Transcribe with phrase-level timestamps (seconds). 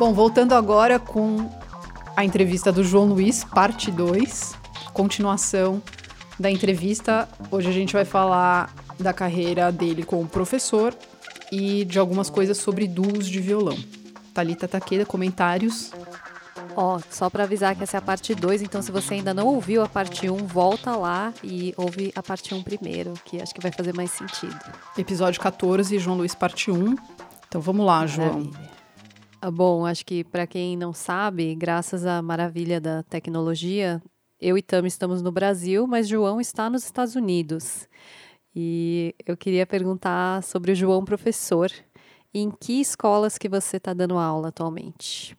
[0.00, 1.46] Bom, voltando agora com
[2.16, 4.54] a entrevista do João Luiz, parte 2,
[4.94, 5.82] continuação
[6.38, 7.28] da entrevista.
[7.50, 10.96] Hoje a gente vai falar da carreira dele como professor
[11.52, 13.76] e de algumas coisas sobre duos de violão.
[14.32, 15.92] Talita Taqueda, comentários.
[16.74, 19.34] Ó, oh, só para avisar que essa é a parte 2, então se você ainda
[19.34, 23.12] não ouviu a parte 1, um, volta lá e ouve a parte 1 um primeiro,
[23.22, 24.58] que acho que vai fazer mais sentido.
[24.96, 26.74] Episódio 14, João Luiz, parte 1.
[26.74, 26.96] Um.
[27.46, 28.50] Então vamos lá, João.
[29.42, 34.02] Ah, bom, acho que para quem não sabe, graças à maravilha da tecnologia,
[34.38, 37.88] eu e Tami estamos no Brasil, mas João está nos Estados Unidos.
[38.54, 41.70] E eu queria perguntar sobre o João professor.
[42.34, 45.34] Em que escolas que você está dando aula atualmente?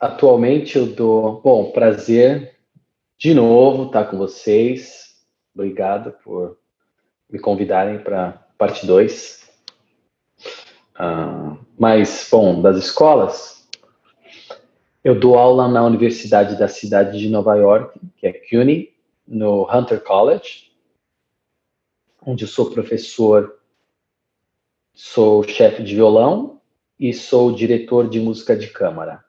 [0.00, 2.56] Atualmente eu dou, bom, prazer
[3.18, 5.16] de novo estar com vocês.
[5.54, 6.58] Obrigado por
[7.30, 9.43] me convidarem para parte 2.
[10.94, 13.68] Ah, mas, bom, das escolas,
[15.02, 18.94] eu dou aula na Universidade da cidade de Nova York, que é CUNY,
[19.26, 20.72] no Hunter College,
[22.24, 23.58] onde eu sou professor,
[24.92, 26.60] sou chefe de violão
[26.98, 29.24] e sou diretor de música de câmara.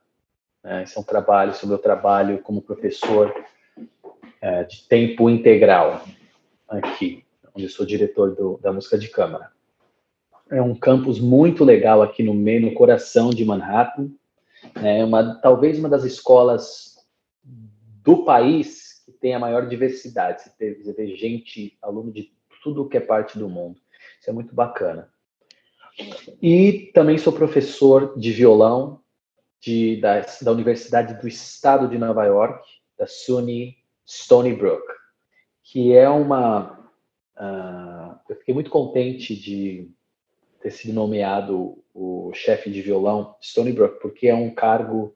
[0.63, 3.33] É, esse é um trabalho sobre o trabalho como professor
[4.41, 6.05] é, de tempo integral
[6.67, 9.55] aqui, onde eu sou diretor do, da música de câmara.
[10.49, 14.11] É um campus muito legal aqui no meio, no coração de Manhattan.
[14.75, 16.95] É uma, talvez uma das escolas
[18.03, 20.43] do país que tem a maior diversidade.
[20.43, 22.31] Você vê, você vê gente, aluno de
[22.63, 23.79] tudo que é parte do mundo.
[24.19, 25.09] Isso é muito bacana.
[26.41, 29.02] E também sou professor de violão
[29.61, 32.63] de, da, da Universidade do Estado de Nova York,
[32.97, 34.85] da SUNY Stony Brook,
[35.63, 36.91] que é uma.
[37.35, 39.89] Uh, eu fiquei muito contente de
[40.66, 45.16] ter sido nomeado o chefe de violão Stony Brook, porque é um cargo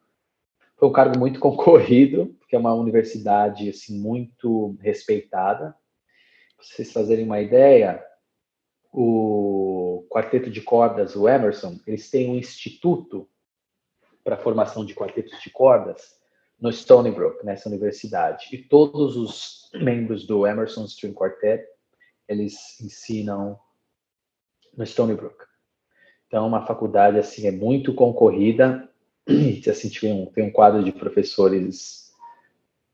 [0.77, 5.75] foi um cargo muito concorrido, porque é uma universidade assim muito respeitada.
[6.55, 7.99] Para vocês fazerem uma ideia,
[8.93, 13.27] o quarteto de cordas, o Emerson, eles têm um instituto
[14.23, 16.15] para formação de quartetos de cordas
[16.61, 18.49] no Stony Brook, nessa universidade.
[18.51, 21.65] E todos os membros do Emerson String Quartet,
[22.27, 23.59] eles ensinam
[24.79, 25.43] no Stony Brook.
[26.27, 28.87] Então, uma faculdade assim é muito concorrida.
[29.69, 32.11] Assim, tem um, tem um quadro de professores,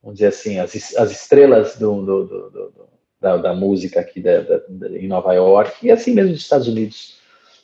[0.03, 2.90] vamos dizer assim, as, as estrelas do, do, do, do
[3.22, 7.18] da, da, música aqui da, da, em Nova York e assim mesmo dos Estados Unidos.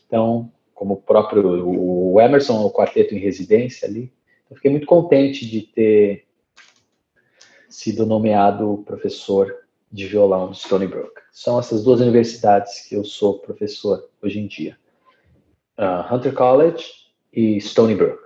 [0.07, 4.13] Então, como o próprio o Emerson, o quarteto em residência ali.
[4.49, 6.25] Eu fiquei muito contente de ter
[7.67, 9.53] sido nomeado professor
[9.91, 11.11] de violão de Stony Brook.
[11.31, 14.77] São essas duas universidades que eu sou professor hoje em dia.
[15.77, 16.85] Uh, Hunter College
[17.33, 18.21] e Stony Brook.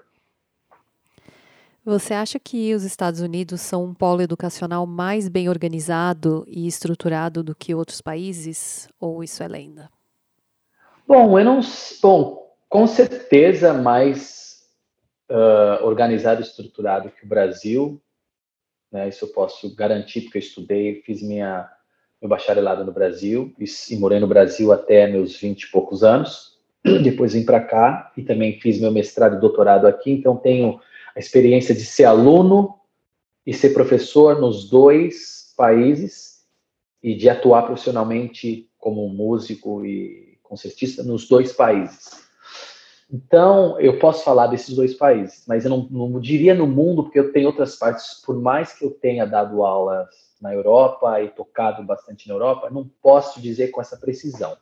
[1.84, 7.44] Você acha que os Estados Unidos são um polo educacional mais bem organizado e estruturado
[7.44, 8.90] do que outros países?
[9.00, 9.90] Ou isso é lenda?
[11.08, 11.60] Bom, eu não.
[12.02, 14.64] Bom, com certeza mais
[15.30, 18.02] uh, organizado e estruturado que o Brasil.
[18.92, 19.10] Né?
[19.10, 21.70] Isso eu posso garantir, porque eu estudei, fiz minha,
[22.22, 26.58] meu bacharelado no Brasil e, e morei no Brasil até meus 20 e poucos anos.
[27.04, 30.80] Depois vim para cá e também fiz meu mestrado e doutorado aqui, então tenho
[31.16, 32.76] a experiência de ser aluno
[33.46, 36.44] e ser professor nos dois países
[37.02, 42.25] e de atuar profissionalmente como músico e concertista nos dois países.
[43.12, 47.20] Então, eu posso falar desses dois países, mas eu não, não, diria no mundo, porque
[47.20, 50.10] eu tenho outras partes, por mais que eu tenha dado aulas
[50.42, 54.58] na Europa e tocado bastante na Europa, não posso dizer com essa precisão.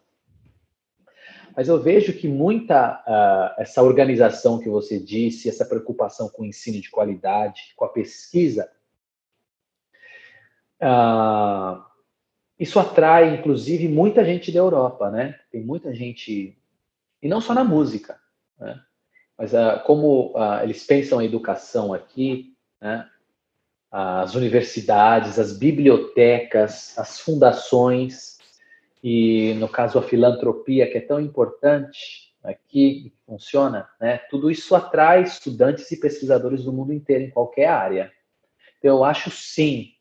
[1.55, 6.45] Mas eu vejo que muita uh, essa organização que você disse, essa preocupação com o
[6.45, 8.69] ensino de qualidade, com a pesquisa,
[10.81, 11.81] uh,
[12.59, 15.39] isso atrai, inclusive, muita gente da Europa, né?
[15.51, 16.57] Tem muita gente,
[17.21, 18.19] e não só na música,
[18.63, 18.81] né?
[19.37, 23.09] Mas uh, como uh, eles pensam a educação aqui, né?
[23.91, 28.39] as universidades, as bibliotecas, as fundações
[29.03, 34.17] e, no caso, a filantropia, que é tão importante aqui, funciona, né?
[34.29, 38.11] tudo isso atrai estudantes e pesquisadores do mundo inteiro, em qualquer área.
[38.79, 39.91] Então, eu acho sim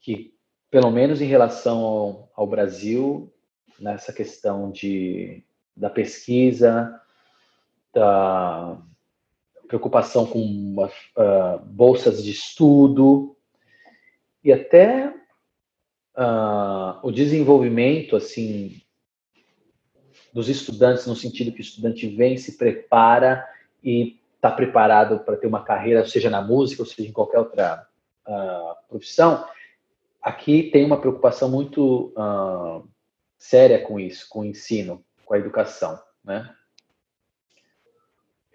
[0.00, 0.32] que,
[0.70, 3.32] pelo menos em relação ao, ao Brasil,
[3.80, 5.44] nessa questão de,
[5.76, 7.00] da pesquisa,
[7.96, 8.76] da
[9.66, 13.34] preocupação com uh, bolsas de estudo
[14.44, 15.08] e até
[16.14, 18.82] uh, o desenvolvimento assim
[20.30, 23.48] dos estudantes no sentido que o estudante vem se prepara
[23.82, 27.88] e está preparado para ter uma carreira, seja na música ou seja em qualquer outra
[28.28, 29.48] uh, profissão,
[30.20, 32.12] aqui tem uma preocupação muito
[33.38, 36.54] séria com isso, com o ensino, com a educação, né?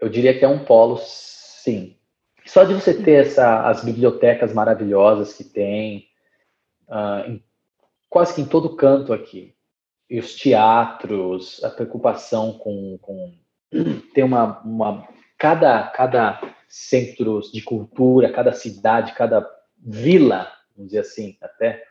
[0.01, 1.95] Eu diria que é um polo, sim.
[2.45, 6.07] Só de você ter essa, as bibliotecas maravilhosas que tem,
[6.89, 7.43] uh, em,
[8.09, 9.55] quase que em todo canto aqui,
[10.09, 13.33] e os teatros, a preocupação com, com
[14.13, 15.07] ter uma, uma
[15.37, 21.83] cada cada centro de cultura, cada cidade, cada vila, vamos dizer assim, até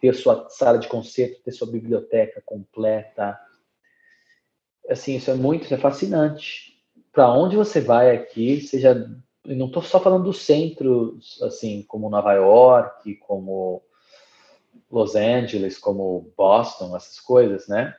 [0.00, 3.38] ter sua sala de concerto, ter sua biblioteca completa.
[4.88, 6.79] Assim, isso é muito, isso é fascinante.
[7.12, 9.10] Para onde você vai aqui, seja,
[9.44, 13.82] não estou só falando dos centros, assim, como Nova York, como
[14.90, 17.94] Los Angeles, como Boston, essas coisas, né?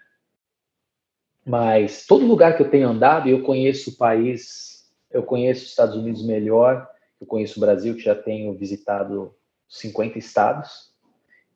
[1.45, 5.95] Mas todo lugar que eu tenho andado, eu conheço o país, eu conheço os Estados
[5.95, 6.87] Unidos melhor,
[7.19, 9.35] eu conheço o Brasil, que já tenho visitado
[9.67, 10.91] 50 estados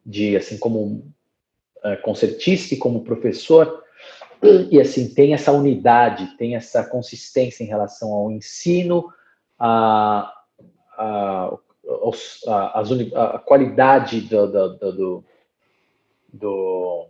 [0.05, 1.13] de assim como
[1.77, 3.84] uh, concertista e como professor
[4.71, 9.11] e assim tem essa unidade, tem essa consistência em relação ao ensino,
[9.59, 10.31] a,
[10.97, 11.57] a,
[12.47, 12.81] a,
[13.35, 15.23] a qualidade do, do, do,
[16.33, 17.07] do,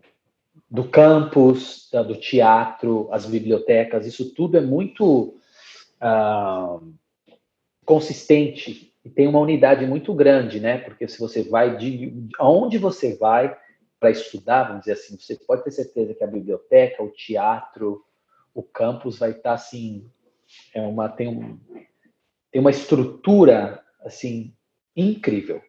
[0.70, 5.36] do campus, do teatro, as bibliotecas, isso tudo é muito
[6.02, 6.94] uh,
[7.86, 10.80] consistente e tem uma unidade muito grande, né?
[10.80, 13.56] Porque se você vai de aonde você vai
[14.00, 18.04] para estudar, vamos dizer assim, você pode ter certeza que a biblioteca, o teatro,
[18.54, 20.10] o campus vai estar tá, assim,
[20.74, 21.60] é uma tem um,
[22.52, 24.54] tem uma estrutura assim
[24.96, 25.62] incrível.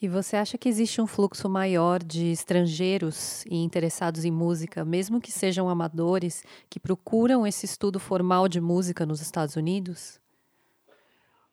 [0.00, 5.20] E você acha que existe um fluxo maior de estrangeiros e interessados em música, mesmo
[5.20, 10.20] que sejam amadores, que procuram esse estudo formal de música nos Estados Unidos?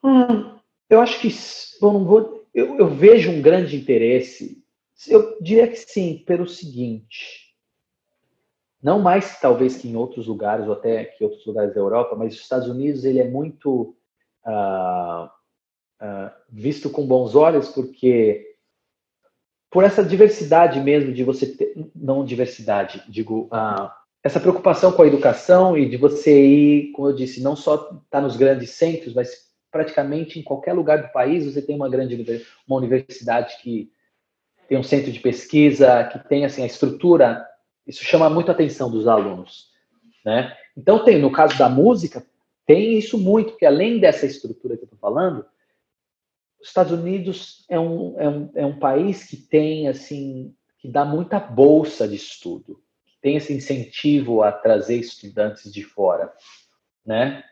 [0.02, 0.58] Hum,
[0.90, 1.28] eu acho que
[1.80, 4.62] bom, vou, eu, eu, vejo um grande interesse.
[5.08, 7.44] Eu diria que sim, pelo seguinte.
[8.82, 12.34] Não mais talvez que em outros lugares, ou até que outros lugares da Europa, mas
[12.34, 13.96] os Estados Unidos ele é muito
[14.46, 18.54] uh, uh, visto com bons olhos porque
[19.70, 23.90] por essa diversidade mesmo de você ter, não diversidade, digo, uh,
[24.22, 28.00] essa preocupação com a educação e de você ir, como eu disse, não só estar
[28.08, 32.44] tá nos grandes centros, mas praticamente em qualquer lugar do país você tem uma grande
[32.68, 33.90] uma universidade que
[34.68, 37.46] tem um centro de pesquisa, que tem assim a estrutura,
[37.86, 39.70] isso chama muito a atenção dos alunos,
[40.24, 40.56] né?
[40.76, 42.24] Então tem no caso da música
[42.66, 45.44] tem isso muito, porque além dessa estrutura que eu estou falando,
[46.60, 51.04] os Estados Unidos é um, é, um, é um país que tem assim que dá
[51.04, 56.32] muita bolsa de estudo, que tem esse incentivo a trazer estudantes de fora,
[57.04, 57.42] né?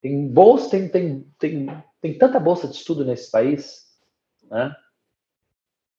[0.00, 3.84] Tem bolsa, tem, tem, tem, tem tanta bolsa de estudo nesse país,
[4.50, 4.74] né?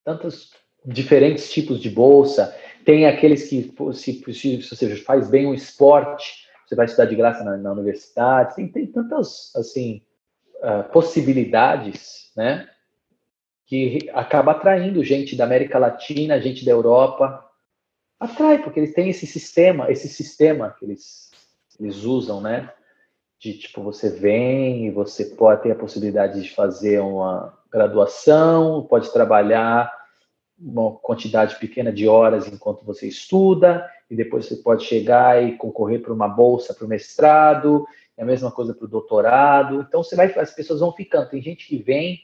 [0.10, 0.50] Tantos
[0.84, 2.56] diferentes tipos de bolsa.
[2.84, 7.16] Tem aqueles que, se, se, se você faz bem um esporte, você vai estudar de
[7.16, 8.56] graça na, na universidade.
[8.56, 10.02] Tem, tem tantas, assim,
[10.64, 12.68] uh, possibilidades, né?
[13.68, 17.46] Que acaba atraindo gente da América Latina, gente da Europa.
[18.20, 21.30] Atrai, porque eles têm esse sistema, esse sistema que eles,
[21.80, 22.74] eles usam, né?
[23.40, 29.14] de tipo você vem e você pode ter a possibilidade de fazer uma graduação, pode
[29.14, 29.99] trabalhar
[30.62, 36.02] uma quantidade pequena de horas enquanto você estuda e depois você pode chegar e concorrer
[36.02, 37.86] para uma bolsa para o mestrado,
[38.18, 39.82] é a mesma coisa para o doutorado.
[39.82, 41.30] Então você vai, as pessoas vão ficando.
[41.30, 42.22] Tem gente que vem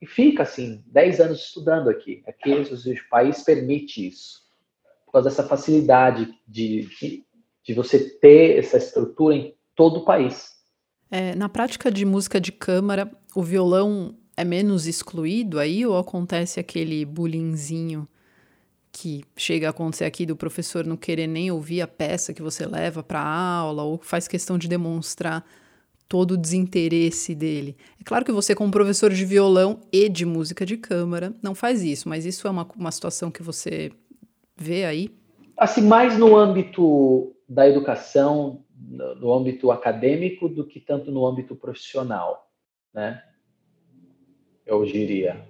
[0.00, 2.22] e fica assim 10 anos estudando aqui.
[2.26, 4.48] Aqui o país permite isso
[5.04, 7.24] por causa dessa facilidade de, de,
[7.64, 10.58] de você ter essa estrutura em todo o país.
[11.10, 16.60] É, na prática de música de câmara, o violão é menos excluído aí ou acontece
[16.60, 18.06] aquele bullyingzinho
[18.92, 22.64] que chega a acontecer aqui do professor não querer nem ouvir a peça que você
[22.64, 25.44] leva para aula ou faz questão de demonstrar
[26.08, 27.76] todo o desinteresse dele.
[28.00, 31.82] É claro que você, como professor de violão e de música de câmara, não faz
[31.82, 33.90] isso, mas isso é uma, uma situação que você
[34.56, 35.10] vê aí?
[35.56, 42.48] Assim, mais no âmbito da educação, no âmbito acadêmico do que tanto no âmbito profissional,
[42.94, 43.20] né?
[44.68, 45.44] Eu diria.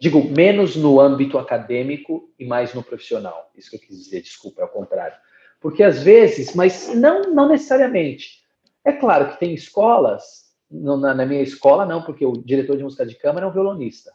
[0.00, 3.50] Digo, menos no âmbito acadêmico e mais no profissional.
[3.54, 5.16] Isso que eu quis dizer, desculpa, é o contrário.
[5.60, 8.42] Porque às vezes, mas não, não necessariamente.
[8.84, 13.06] É claro que tem escolas, na, na minha escola não, porque o diretor de música
[13.06, 14.12] de câmara é um violonista.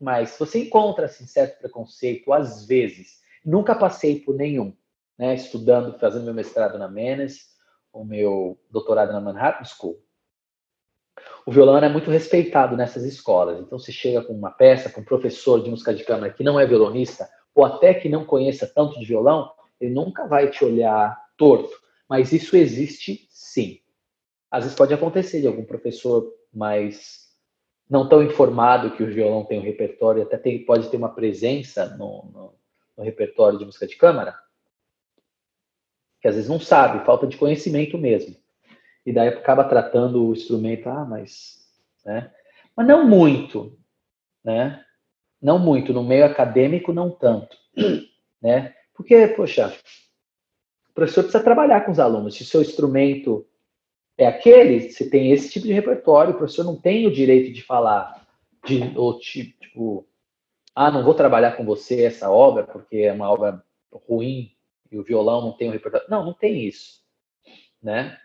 [0.00, 3.20] Mas você encontra assim, certo preconceito, às vezes.
[3.44, 4.74] Nunca passei por nenhum
[5.18, 7.52] né, estudando, fazendo meu mestrado na Menes,
[7.92, 10.02] o meu doutorado na Manhattan School,
[11.46, 13.60] o violão é muito respeitado nessas escolas.
[13.60, 16.58] Então, se chega com uma peça, com um professor de música de câmara que não
[16.58, 19.50] é violonista, ou até que não conheça tanto de violão,
[19.80, 21.72] ele nunca vai te olhar torto.
[22.08, 23.80] Mas isso existe sim.
[24.50, 27.22] Às vezes pode acontecer de algum professor mais
[27.88, 31.94] não tão informado que o violão tem um repertório, até tem, pode ter uma presença
[31.96, 32.54] no, no,
[32.96, 34.34] no repertório de música de câmara,
[36.20, 38.36] que às vezes não sabe, falta de conhecimento mesmo.
[39.04, 41.58] E daí acaba tratando o instrumento, ah, mas.
[42.04, 42.30] Né?
[42.76, 43.78] Mas não muito,
[44.44, 44.84] né?
[45.40, 47.56] Não muito, no meio acadêmico, não tanto,
[48.40, 48.74] né?
[48.94, 49.74] Porque, poxa,
[50.90, 52.36] o professor precisa trabalhar com os alunos.
[52.36, 53.46] Se o seu instrumento
[54.16, 57.62] é aquele, se tem esse tipo de repertório, o professor não tem o direito de
[57.62, 58.26] falar
[58.64, 60.06] de ou tipo,
[60.74, 63.64] ah, não vou trabalhar com você essa obra porque é uma obra
[64.08, 64.54] ruim
[64.90, 66.06] e o violão não tem o repertório.
[66.08, 67.02] Não, não tem isso,
[67.82, 68.18] né?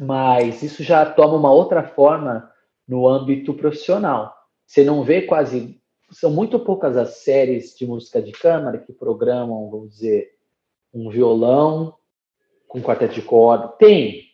[0.00, 2.50] Mas isso já toma uma outra forma
[2.88, 4.34] no âmbito profissional.
[4.66, 5.78] Você não vê quase
[6.10, 10.32] são muito poucas as séries de música de câmara que programam, vamos dizer,
[10.92, 11.94] um violão
[12.66, 13.68] com quarteto de corda.
[13.68, 14.30] Tem,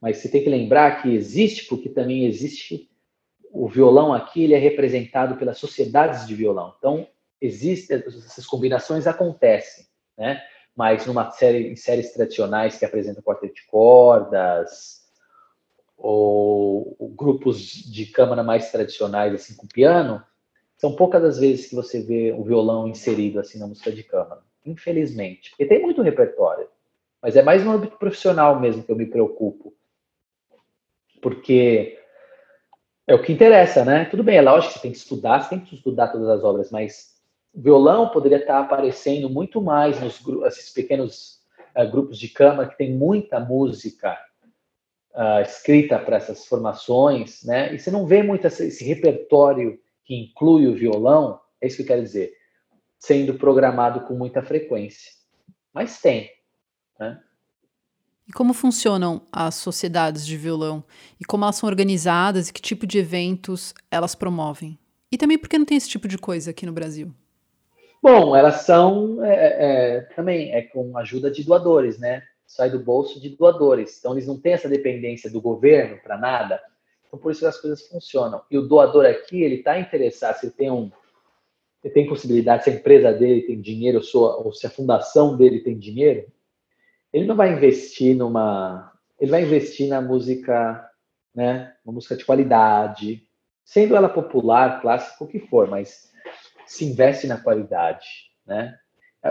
[0.00, 2.88] mas você tem que lembrar que existe, porque também existe
[3.50, 6.74] o violão aqui, ele é representado pelas sociedades de violão.
[6.78, 7.06] Então,
[7.40, 9.84] existem essas combinações acontecem,
[10.16, 10.42] né?
[10.74, 15.02] Mas numa série em séries tradicionais que apresentam quarteto de cordas
[15.96, 20.22] ou, grupos de câmara mais tradicionais assim com piano,
[20.76, 24.40] são poucas as vezes que você vê o violão inserido assim na música de câmara.
[24.64, 26.68] Infelizmente, porque tem muito repertório,
[27.20, 29.74] mas é mais no âmbito profissional mesmo que eu me preocupo
[31.22, 31.98] porque
[33.06, 34.04] é o que interessa, né?
[34.06, 36.42] Tudo bem, é lógico que você tem que estudar, você tem que estudar todas as
[36.42, 37.11] obras, mas
[37.54, 41.40] o violão poderia estar aparecendo muito mais nos esses pequenos
[41.76, 44.18] uh, grupos de câmara que tem muita música
[45.14, 47.74] uh, escrita para essas formações, né?
[47.74, 51.82] E você não vê muito esse, esse repertório que inclui o violão, é isso que
[51.82, 52.32] eu quero dizer,
[52.98, 55.12] sendo programado com muita frequência.
[55.72, 56.30] Mas tem,
[56.98, 57.20] né?
[58.26, 60.82] E como funcionam as sociedades de violão?
[61.20, 64.78] E como elas são organizadas e que tipo de eventos elas promovem?
[65.10, 67.12] E também porque não tem esse tipo de coisa aqui no Brasil?
[68.02, 72.22] Bom, elas são é, é, também é com ajuda de doadores, né?
[72.46, 73.98] Sai do bolso de doadores.
[73.98, 76.60] Então eles não têm essa dependência do governo para nada.
[77.06, 78.42] Então por isso que as coisas funcionam.
[78.50, 80.90] E o doador aqui ele está interessado se ele tem um
[81.82, 85.36] ele tem possibilidade, se a empresa dele tem dinheiro, ou, sua, ou se a fundação
[85.36, 86.26] dele tem dinheiro,
[87.12, 88.92] ele não vai investir numa.
[89.18, 90.88] Ele vai investir na música,
[91.34, 91.74] né?
[91.84, 93.26] Uma música de qualidade,
[93.64, 96.12] sendo ela popular, clássica, o que for, mas
[96.66, 98.06] se investe na qualidade,
[98.46, 98.76] né?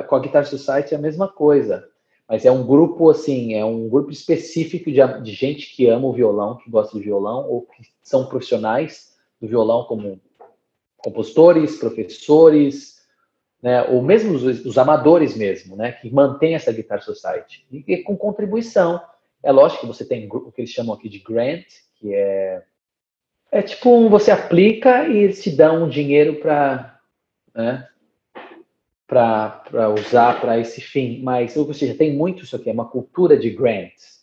[0.08, 1.88] Com a Guitar Society é a mesma coisa,
[2.28, 6.14] mas é um grupo assim, é um grupo específico de, de gente que ama o
[6.14, 10.20] violão, que gosta de violão ou que são profissionais do violão como
[10.98, 13.02] compositores, professores,
[13.62, 17.98] né, ou mesmo os, os, amadores mesmo, né, que mantém essa Guitar Society, e, e
[17.98, 19.02] com contribuição.
[19.44, 22.64] É lógico que você tem o que eles chamam aqui de grant, que é
[23.52, 27.01] é tipo você aplica e eles te dão um dinheiro para
[27.54, 27.88] né,
[29.08, 31.22] para usar para esse fim.
[31.22, 34.22] Mas, ou seja, tem muito isso aqui, é uma cultura de grants.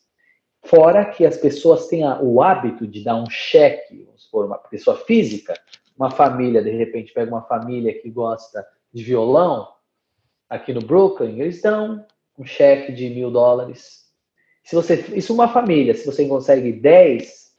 [0.64, 4.96] Fora que as pessoas têm o hábito de dar um cheque, vamos supor, uma pessoa
[4.96, 5.54] física,
[5.96, 9.68] uma família, de repente, pega uma família que gosta de violão
[10.48, 12.04] aqui no Brooklyn, eles dão
[12.38, 14.06] um cheque de mil dólares.
[14.64, 17.52] Se você, isso uma família, se você consegue 10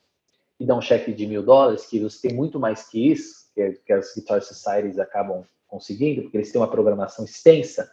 [0.60, 3.72] e dá um cheque de mil dólares, que você tem muito mais que isso, que,
[3.86, 7.90] que as Guitar Societies acabam conseguindo, porque eles têm uma programação extensa,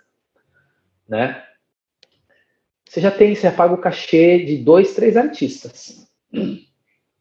[1.08, 1.44] né?
[2.88, 6.08] Você já tem, você paga o cachê de dois, três artistas.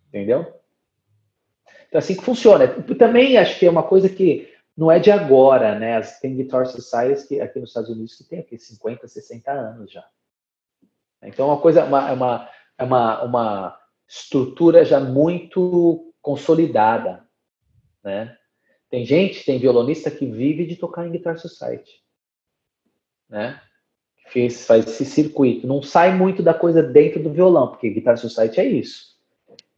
[0.07, 0.61] Entendeu?
[1.87, 2.67] Então, assim que funciona.
[2.97, 5.99] Também acho que é uma coisa que não é de agora, né?
[6.21, 10.05] Tem Guitar Societies que, aqui nos Estados Unidos que tem aqui 50, 60 anos já.
[11.21, 17.25] Então, é uma coisa, uma, é uma, é uma, uma estrutura já muito consolidada,
[18.03, 18.37] né?
[18.89, 22.01] Tem gente, tem violonista que vive de tocar em Guitar Society,
[23.29, 23.59] né?
[24.27, 25.67] Fez, faz esse circuito.
[25.67, 29.15] Não sai muito da coisa dentro do violão, porque Guitar Society é isso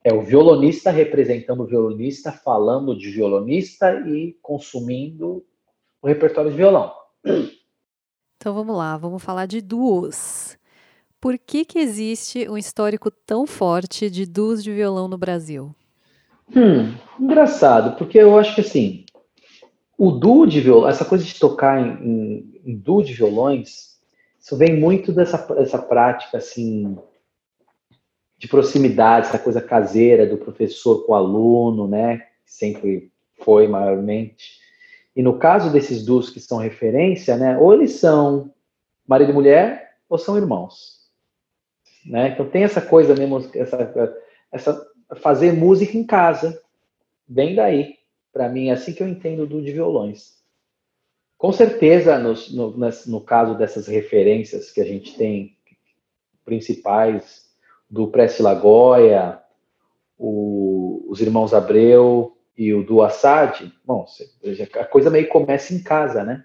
[0.07, 5.45] é o violonista representando o violonista, falando de violonista e consumindo
[6.01, 6.93] o repertório de violão.
[8.37, 10.57] Então vamos lá, vamos falar de duos.
[11.19, 15.75] Por que, que existe um histórico tão forte de duos de violão no Brasil?
[16.55, 19.05] Hum, engraçado, porque eu acho que assim,
[19.97, 23.97] o duo de violão, essa coisa de tocar em, em, em duo de violões,
[24.39, 26.97] isso vem muito dessa, dessa prática assim
[28.37, 32.27] de proximidade, essa coisa caseira do professor com o aluno, né?
[32.45, 33.11] Sempre
[33.43, 34.59] foi maiormente.
[35.15, 37.57] E no caso desses duos que são referência, né?
[37.57, 38.53] Ou eles são
[39.07, 40.97] marido e mulher, ou são irmãos.
[42.05, 42.29] Né?
[42.29, 44.17] Então tem essa coisa mesmo, essa,
[44.51, 46.61] essa fazer música em casa,
[47.27, 47.97] bem daí.
[48.33, 50.37] Para mim, é assim que eu entendo do de violões.
[51.37, 55.55] Com certeza, no, no, no caso dessas referências que a gente tem,
[56.43, 57.45] principais,
[57.89, 59.39] do Prece Lagoia,
[60.17, 64.05] o, os irmãos Abreu e o do Assad, bom,
[64.79, 66.43] a coisa meio começa em casa, né?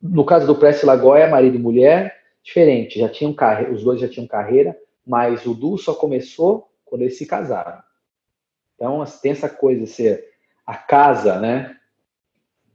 [0.00, 4.08] No caso do Prece Lagoia, marido e mulher, diferente, já tinham carreira, os dois já
[4.08, 7.82] tinham carreira, mas o Du só começou quando eles se casaram.
[8.74, 10.28] Então, assim, tem essa coisa, ser
[10.66, 11.74] a casa, né,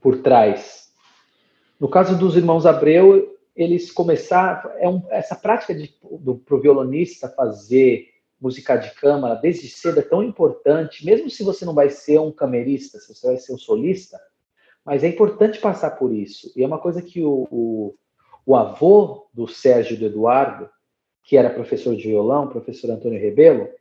[0.01, 0.91] por trás.
[1.79, 7.29] No caso dos irmãos Abreu, eles começaram, é um, essa prática de, do pro violonista
[7.29, 8.07] fazer
[8.41, 12.31] música de câmara desde cedo é tão importante, mesmo se você não vai ser um
[12.31, 14.19] camerista, se você vai ser um solista,
[14.83, 16.51] mas é importante passar por isso.
[16.55, 17.95] E é uma coisa que o, o,
[18.47, 20.67] o avô do Sérgio do Eduardo,
[21.21, 23.76] que era professor de violão, professor Antônio Rebelo,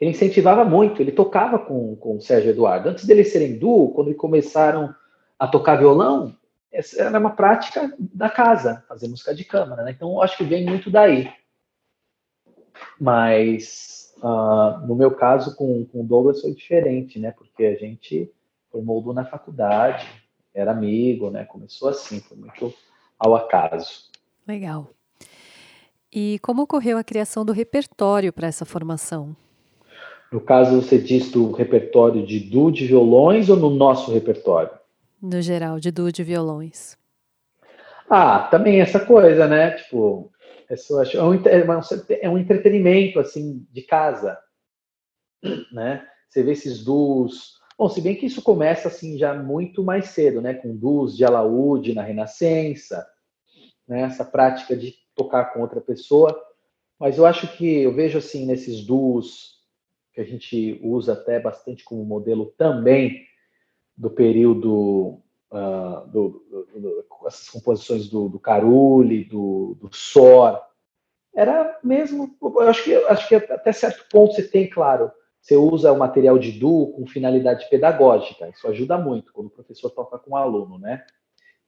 [0.00, 2.88] ele incentivava muito, ele tocava com, com o Sérgio Eduardo.
[2.88, 4.94] Antes deles serem duo, quando começaram
[5.38, 6.34] a tocar violão,
[6.72, 9.82] essa era uma prática da casa, fazer música de câmara.
[9.82, 9.90] Né?
[9.90, 11.30] Então, acho que vem muito daí.
[12.98, 17.32] Mas, uh, no meu caso, com, com o Douglas foi diferente, né?
[17.32, 18.32] Porque a gente
[18.70, 20.06] formou o na faculdade,
[20.54, 21.44] era amigo, né?
[21.44, 22.72] Começou assim, foi muito
[23.18, 24.08] ao acaso.
[24.48, 24.88] Legal.
[26.10, 29.36] E como ocorreu a criação do repertório para essa formação?
[30.30, 34.70] No caso, você diz do repertório de duo de violões ou no nosso repertório?
[35.20, 36.96] No geral, de duo de violões.
[38.08, 39.72] Ah, também essa coisa, né?
[39.72, 40.30] Tipo,
[40.70, 44.38] isso acho, é, um, é, é um entretenimento, assim, de casa,
[45.72, 46.06] né?
[46.28, 47.58] Você vê esses duos...
[47.76, 50.54] Bom, se bem que isso começa, assim, já muito mais cedo, né?
[50.54, 53.04] Com duos de alaúde na Renascença,
[53.88, 54.02] né?
[54.02, 56.40] Essa prática de tocar com outra pessoa.
[57.00, 59.59] Mas eu acho que, eu vejo, assim, nesses duos
[60.20, 63.26] que a gente usa até bastante como modelo também
[63.96, 70.60] do período uh, do, do, do, essas composições do, do Carulli, do, do Sor,
[71.34, 75.92] era mesmo, eu acho que, acho que até certo ponto você tem, claro, você usa
[75.92, 80.32] o material de duo com finalidade pedagógica, isso ajuda muito quando o professor toca com
[80.32, 81.04] o aluno, né?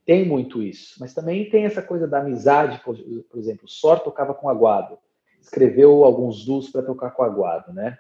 [0.05, 4.35] Tem muito isso, mas também tem essa coisa da amizade, por, por exemplo, Sor tocava
[4.35, 4.99] com Aguado,
[5.41, 7.97] escreveu alguns duos para tocar com Aguado, né?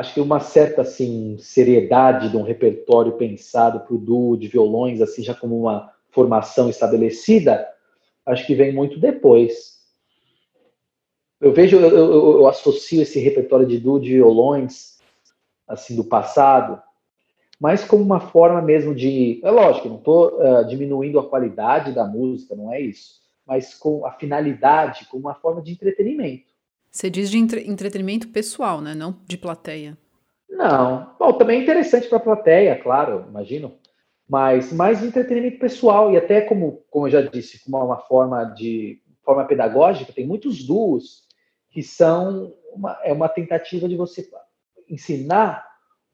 [0.00, 5.02] Acho que uma certa assim seriedade de um repertório pensado para o duo de violões,
[5.02, 7.68] assim já como uma formação estabelecida,
[8.24, 9.78] acho que vem muito depois.
[11.38, 14.98] Eu vejo, eu, eu, eu associo esse repertório de duo de violões
[15.68, 16.82] assim do passado,
[17.60, 22.06] mas como uma forma mesmo de, é lógico, não estou uh, diminuindo a qualidade da
[22.06, 26.49] música, não é isso, mas com a finalidade, como uma forma de entretenimento.
[26.90, 28.94] Você diz de entre entretenimento pessoal, né?
[28.94, 29.96] Não de plateia.
[30.48, 31.14] Não.
[31.18, 33.72] Bom, também é interessante para a plateia, claro, imagino.
[34.28, 38.44] Mas mais de entretenimento pessoal e até como, como eu já disse, como uma forma
[38.44, 41.22] de forma pedagógica, tem muitos duos
[41.70, 44.28] que são uma, é uma tentativa de você
[44.88, 45.64] ensinar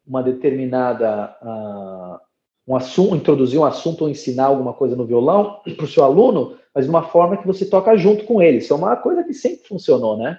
[0.06, 2.20] uma determinada uh,
[2.66, 6.58] um assunto, introduzir um assunto ou ensinar alguma coisa no violão para o seu aluno,
[6.74, 8.58] mas de uma forma que você toca junto com ele.
[8.58, 10.38] Isso é uma coisa que sempre funcionou, né?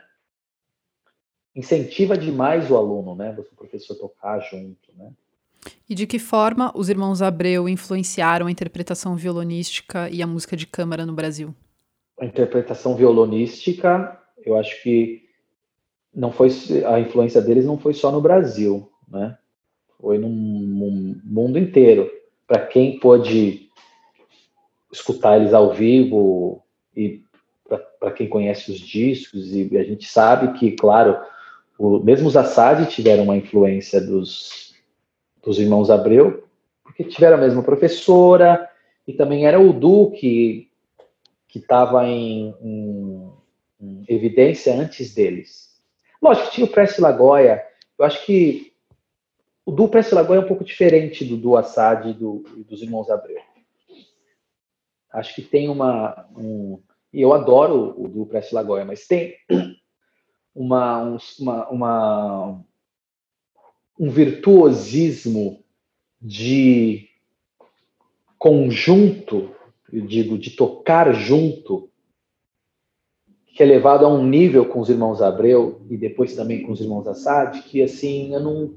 [1.58, 3.36] Incentiva demais o aluno, né?
[3.38, 5.12] O professor tocar junto, né?
[5.90, 10.68] E de que forma os irmãos Abreu influenciaram a interpretação violonística e a música de
[10.68, 11.54] câmara no Brasil?
[12.20, 15.24] A interpretação violonística, eu acho que
[16.14, 16.50] não foi
[16.86, 19.38] a influência deles não foi só no Brasil, né?
[20.00, 22.10] Foi no mundo inteiro.
[22.46, 23.68] Para quem pôde
[24.92, 26.64] escutar eles ao vivo
[26.96, 27.22] e
[28.00, 31.18] para quem conhece os discos e a gente sabe que, claro,
[31.78, 34.74] o, mesmo os Assad tiveram uma influência dos,
[35.44, 36.44] dos irmãos Abreu,
[36.84, 38.70] porque tiveram a mesma professora,
[39.08, 40.70] e também era o Du que
[41.54, 43.32] estava em, em,
[43.82, 45.76] em, evidência antes deles.
[46.22, 47.64] Lógico, tinha o Preste Lagoia,
[47.98, 48.74] eu acho que
[49.66, 53.10] o Du Preste Lagoia é um pouco diferente do Du Assad e do, dos irmãos
[53.10, 53.42] Abreu.
[55.12, 56.28] Acho que tem uma.
[56.36, 56.80] Um,
[57.12, 59.34] e eu adoro o Du Preste Lagoia, mas tem
[60.58, 62.66] uma, uma, uma,
[64.00, 65.64] um virtuosismo
[66.20, 67.08] de
[68.40, 69.52] conjunto,
[69.94, 71.92] eu digo, de tocar junto,
[73.46, 76.82] que é levado a um nível com os irmãos Abreu e depois também com os
[76.82, 78.74] irmãos Assad, que assim, eu não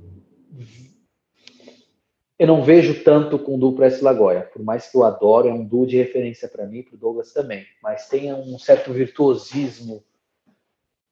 [2.39, 5.53] eu não vejo tanto com o duo Press Lagoia, por mais que eu adoro, é
[5.53, 10.03] um duo de referência para mim, para o Douglas também, mas tem um certo virtuosismo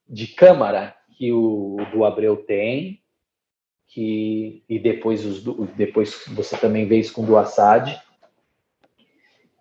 [0.09, 3.01] de câmara que o do Abreu tem,
[3.89, 5.43] que e depois os
[5.77, 8.01] depois você também vê isso com o Assad,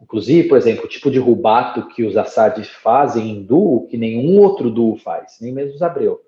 [0.02, 4.40] Inclusive, por exemplo, o tipo de rubato que os Assad fazem em duo, que nenhum
[4.40, 6.22] outro duo faz, nem mesmo os Abreu,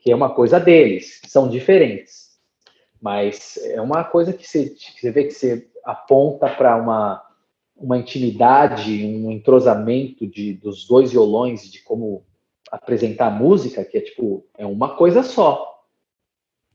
[0.00, 2.28] que é uma coisa deles, são diferentes.
[3.00, 7.22] Mas é uma coisa que você, que você vê que você aponta para uma,
[7.76, 12.24] uma intimidade, um entrosamento de, dos dois violões, de como
[12.70, 15.84] apresentar música, que é tipo, é uma coisa só.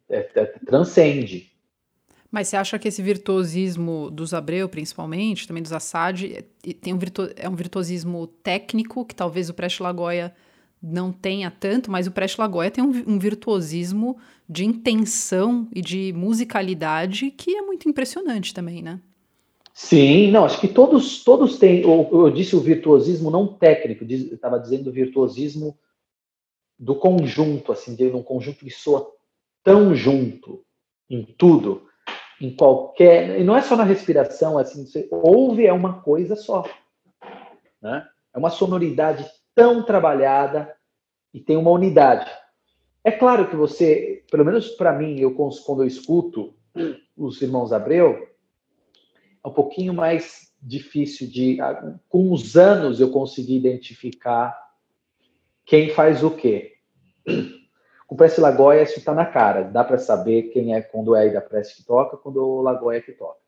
[0.09, 1.51] É, é, transcende.
[2.33, 6.43] Mas você acha que esse virtuosismo dos Abreu, principalmente, também dos Assad,
[6.81, 10.33] tem um virtu é um virtuosismo técnico que talvez o Preste Lagoia
[10.81, 14.17] não tenha tanto, mas o Preste Lagoia tem um, um, virtuosismo
[14.49, 18.99] de intenção e de musicalidade que é muito impressionante também, né?
[19.71, 21.81] Sim, não, acho que todos todos têm.
[21.81, 25.77] Eu, eu disse o virtuosismo não técnico, estava dizendo o virtuosismo
[26.77, 29.09] do conjunto, assim, de um conjunto que soa
[29.63, 30.63] tão junto
[31.09, 31.87] em tudo
[32.41, 33.39] em qualquer.
[33.39, 36.65] E não é só na respiração, assim, você ouve é uma coisa só.
[37.81, 38.05] Né?
[38.33, 40.75] É uma sonoridade tão trabalhada
[41.33, 42.29] e tem uma unidade.
[43.03, 46.53] É claro que você, pelo menos para mim, eu quando eu escuto
[47.15, 48.27] os irmãos Abreu,
[49.43, 51.57] é um pouquinho mais difícil de.
[52.07, 54.57] Com os anos eu consegui identificar
[55.65, 56.73] quem faz o quê.
[58.07, 59.63] Com Prece Lagoia, isso está na cara.
[59.63, 63.01] Dá para saber quem é quando é da Prece que toca, quando é o Lagoia
[63.01, 63.39] que toca.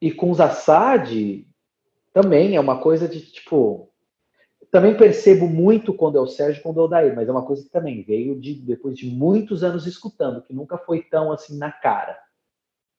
[0.00, 1.46] E com os Assad,
[2.12, 3.90] também é uma coisa de tipo.
[4.70, 7.62] Também percebo muito quando é o Sérgio quando é o Daí, mas é uma coisa
[7.62, 11.70] que também veio de depois de muitos anos escutando, que nunca foi tão assim na
[11.70, 12.18] cara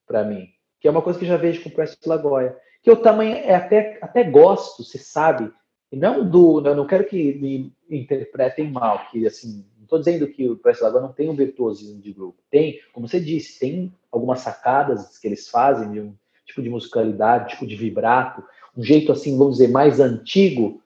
[0.06, 0.48] para mim.
[0.80, 2.58] Que é uma coisa que já vejo com o Prece Lagoia.
[2.82, 5.52] Que eu também é até, até gosto, você sabe.
[5.92, 6.66] E não do.
[6.66, 11.02] Eu não quero que me interpretem mal, que assim, estou dizendo que o Press Lagoa
[11.02, 12.38] não tem um virtuosismo de grupo.
[12.52, 16.14] Tem, como você disse, tem algumas sacadas que eles fazem de um
[16.46, 18.44] tipo de musicalidade, tipo de vibrato,
[18.76, 20.82] um jeito assim, vamos dizer, mais antigo,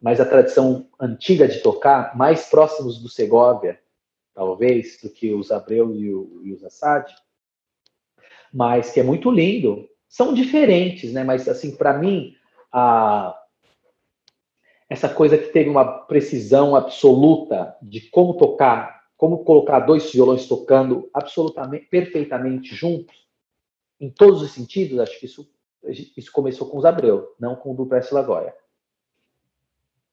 [0.00, 3.78] mais a tradição antiga de tocar, mais próximos do Segovia,
[4.34, 7.14] talvez, do que os Abreu e, o, e os Assad,
[8.52, 9.88] mas que é muito lindo.
[10.08, 11.22] São diferentes, né?
[11.22, 12.34] Mas assim, para mim,
[12.72, 13.39] a
[14.90, 21.08] essa coisa que teve uma precisão absoluta de como tocar, como colocar dois violões tocando
[21.14, 23.16] absolutamente, perfeitamente juntos,
[24.00, 25.48] em todos os sentidos, acho que isso,
[26.16, 28.52] isso começou com os Abreu, não com o do Prestes Lagoia.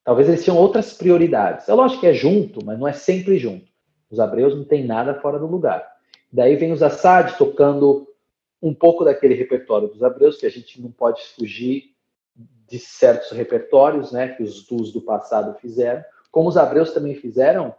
[0.03, 1.67] Talvez eles tinham outras prioridades.
[1.67, 3.65] É lógico que é junto, mas não é sempre junto.
[4.11, 5.85] Os Abreus não tem nada fora do lugar.
[6.31, 8.07] Daí vem os Assad tocando
[8.61, 11.96] um pouco daquele repertório dos Abreus, que a gente não pode fugir
[12.67, 17.73] de certos repertórios, né, que os duos do passado fizeram, como os Abreus também fizeram,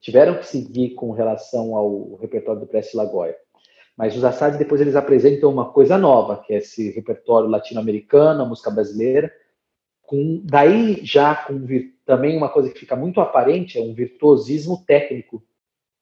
[0.00, 3.36] tiveram que seguir com relação ao repertório do Prece Lagoia.
[3.96, 8.46] Mas os Assad depois eles apresentam uma coisa nova, que é esse repertório latino-americano, a
[8.46, 9.32] música brasileira,
[10.02, 11.66] com daí já com
[12.04, 15.42] também uma coisa que fica muito aparente é um virtuosismo técnico.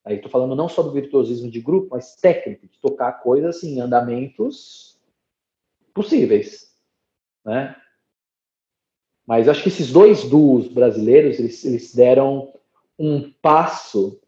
[0.05, 3.81] Aí estou falando não só do virtuosismo de grupo, mas técnico, de tocar coisas assim,
[3.81, 4.99] andamentos
[5.95, 6.72] possíveis,
[7.45, 7.77] né?
[9.27, 12.53] Mas acho que esses dois duos brasileiros, eles, eles deram
[12.99, 14.21] um passo.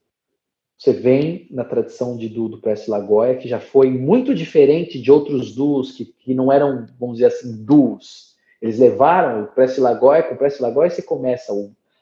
[0.78, 5.10] Você vem na tradição de duo do Prece Lagoia, que já foi muito diferente de
[5.10, 8.34] outros duos que, que não eram, vamos dizer assim, duos.
[8.60, 11.52] Eles levaram o Prece Lagoia, com o Prece Lagoia você começa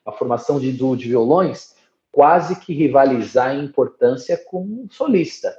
[0.05, 1.75] a formação de duo de violões
[2.13, 5.57] quase que rivalizar em importância com um solista,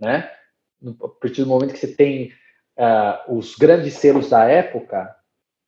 [0.00, 0.30] né?
[1.02, 2.32] A partir do momento que você tem
[2.76, 5.14] uh, os grandes selos da época,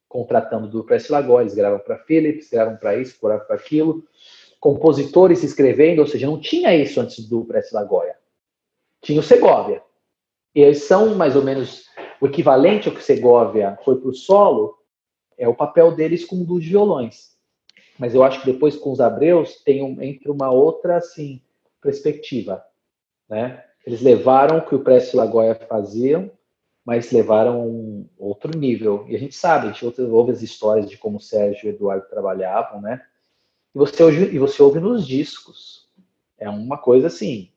[0.08, 4.04] contratando do Press Lagoa, eles gravam para Philips, gravam para isso, gravam para aquilo,
[4.60, 8.14] compositores escrevendo, ou seja, não tinha isso antes do Press Lagoa.
[9.00, 9.82] Tinha o Segovia.
[10.54, 11.86] E eles são mais ou menos
[12.20, 14.76] o equivalente ao que Segovia foi para o solo,
[15.36, 17.36] é o papel deles com de violões.
[17.98, 21.40] Mas eu acho que depois com os Abreus tem um, entre uma outra assim
[21.80, 22.64] perspectiva,
[23.28, 23.64] né?
[23.86, 26.30] Eles levaram o que o Press Lagoa faziam
[26.88, 29.04] mas levaram um outro nível.
[29.10, 31.74] E a gente sabe, a gente ouve as histórias de como o Sérgio e o
[31.74, 33.04] Eduardo trabalhavam, né?
[33.74, 35.86] E você, ouve, e você ouve nos discos.
[36.38, 37.50] É uma coisa assim,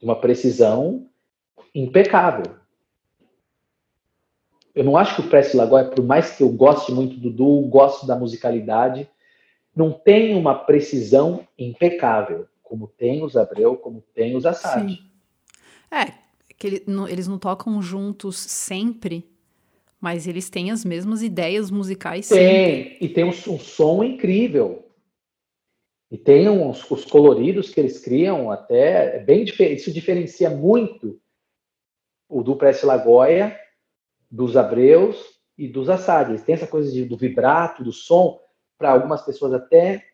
[0.00, 1.06] de uma precisão
[1.72, 2.56] impecável.
[4.74, 7.68] Eu não acho que o Presley Lagoa, por mais que eu goste muito do duo,
[7.68, 9.08] gosto da musicalidade,
[9.72, 14.90] não tem uma precisão impecável, como tem os Abreu, como tem os Assad.
[14.90, 14.98] Sim.
[15.92, 16.23] É,
[16.56, 19.28] que ele, não, eles não tocam juntos sempre,
[20.00, 22.98] mas eles têm as mesmas ideias musicais tem, sempre.
[23.00, 24.84] e tem um, um, som incrível.
[26.10, 31.20] E tem uns, os coloridos que eles criam até, é bem isso diferencia muito
[32.28, 33.58] o do Preste Lagoia,
[34.30, 35.16] dos Abreus
[35.56, 36.30] e dos Assad.
[36.30, 38.38] Eles têm essa coisa de, do vibrato, do som,
[38.78, 40.04] para algumas pessoas até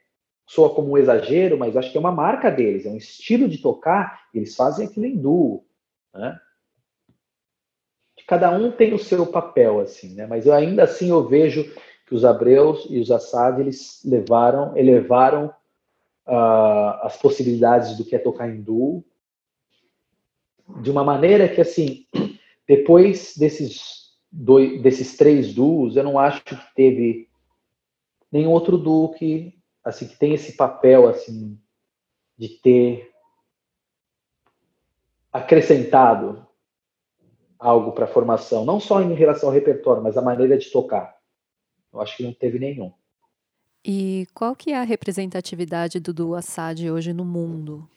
[0.46, 3.58] soa como um exagero, mas acho que é uma marca deles, é um estilo de
[3.58, 5.64] tocar, eles fazem aquilo em duo,
[6.14, 6.38] né?
[8.26, 10.26] Cada um tem o seu papel, assim, né?
[10.26, 11.64] Mas eu ainda assim eu vejo
[12.06, 15.46] que os Abreus e os Assad, eles levaram, elevaram
[16.26, 19.04] uh, as possibilidades do que é tocar duo
[20.82, 22.06] de uma maneira que, assim,
[22.66, 27.28] depois desses, dois, desses três duos, eu não acho que teve
[28.30, 31.58] nenhum outro duo que, assim, que tem esse papel, assim,
[32.38, 33.09] de ter
[35.32, 36.46] acrescentado
[37.58, 41.14] algo para a formação, não só em relação ao repertório, mas a maneira de tocar.
[41.92, 42.92] Eu acho que não teve nenhum.
[43.84, 47.88] E qual que é a representatividade do duo Assad hoje no mundo?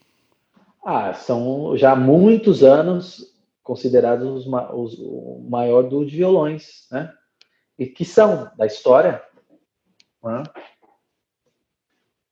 [0.84, 7.14] Ah, são já há muitos anos considerados os, os, o maior duo de violões, né?
[7.80, 9.24] E que são da história,
[10.22, 10.44] né?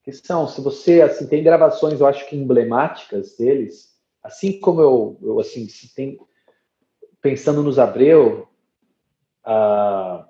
[0.03, 3.90] Que são, se você assim tem gravações, eu acho que emblemáticas deles,
[4.23, 6.19] assim como eu, eu assim, tem
[7.21, 8.47] pensando nos Abreu,
[9.43, 10.25] ah,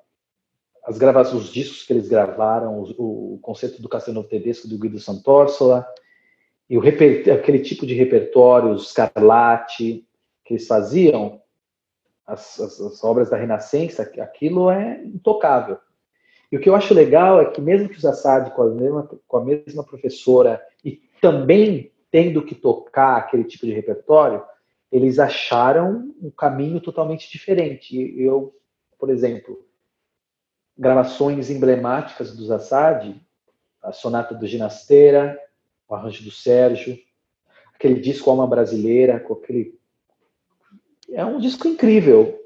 [0.84, 4.99] as gravações, os discos que eles gravaram, o, o concerto do Castellano Tedesco do Guido
[4.99, 5.86] Sant'Orsola,
[6.69, 10.08] e o aquele tipo de repertório, os Scarlatti,
[10.45, 11.41] que eles faziam,
[12.25, 15.77] as, as, as, obras da Renascença, aquilo é intocável.
[16.51, 19.10] E o que eu acho legal é que mesmo que os Assad com a mesma,
[19.27, 24.43] com a mesma professora e também tendo que tocar aquele tipo de repertório,
[24.91, 27.97] eles acharam um caminho totalmente diferente.
[28.21, 28.54] Eu,
[29.00, 29.65] por exemplo,
[30.78, 33.15] gravações emblemáticas dos Assad,
[33.82, 35.39] a Sonata do Ginasteira,
[35.88, 37.00] o arranjo do Sérgio,
[37.74, 39.80] aquele disco Alma Brasileira, com aquele.
[41.10, 42.38] É um disco incrível.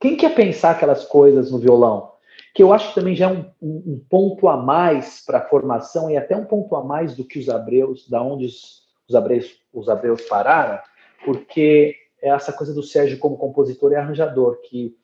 [0.00, 2.12] Quem quer pensar aquelas coisas no violão?
[2.54, 5.48] Que eu acho que também já é um, um, um ponto a mais para a
[5.48, 9.14] formação e até um ponto a mais do que os Abreus, da onde os, os,
[9.14, 10.80] Abreus, os pararam,
[11.24, 14.96] porque é essa coisa do Sérgio como compositor e arranjador, que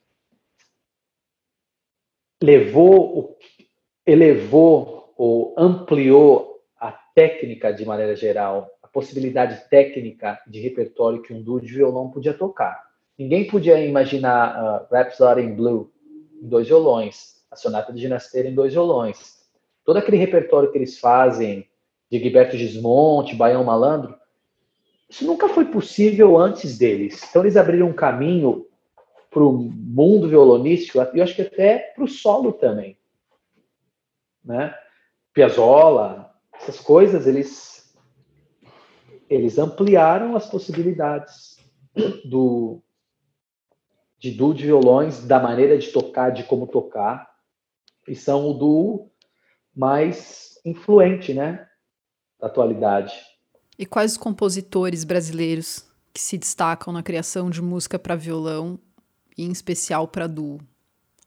[2.43, 3.37] levou,
[4.07, 6.53] elevou ou ampliou
[7.15, 12.35] técnica de maneira geral, a possibilidade técnica de repertório que um duo de violão podia
[12.35, 12.83] tocar.
[13.19, 15.93] Ninguém podia imaginar uh, Rhapsody in Blue
[16.43, 19.43] em dois violões, a Sonata de Ginasteira em dois violões.
[19.85, 21.69] Todo aquele repertório que eles fazem
[22.13, 24.15] de Gilberto Gismonte, Baião Malandro,
[25.09, 27.23] isso nunca foi possível antes deles.
[27.25, 28.67] Então eles abriram um caminho
[29.31, 32.99] para o mundo violonístico, e eu acho que até para o solo também.
[34.45, 34.75] Né?
[35.33, 37.97] Piazzolla, essas coisas, eles,
[39.31, 41.57] eles ampliaram as possibilidades
[42.27, 42.83] do,
[44.19, 47.33] de duo de violões, da maneira de tocar, de como tocar,
[48.07, 49.11] e são o duo
[49.75, 51.67] mais influente, né,
[52.43, 53.15] da atualidade.
[53.79, 58.79] E quais os compositores brasileiros que se destacam na criação de música para violão,
[59.39, 60.61] e em especial para duo,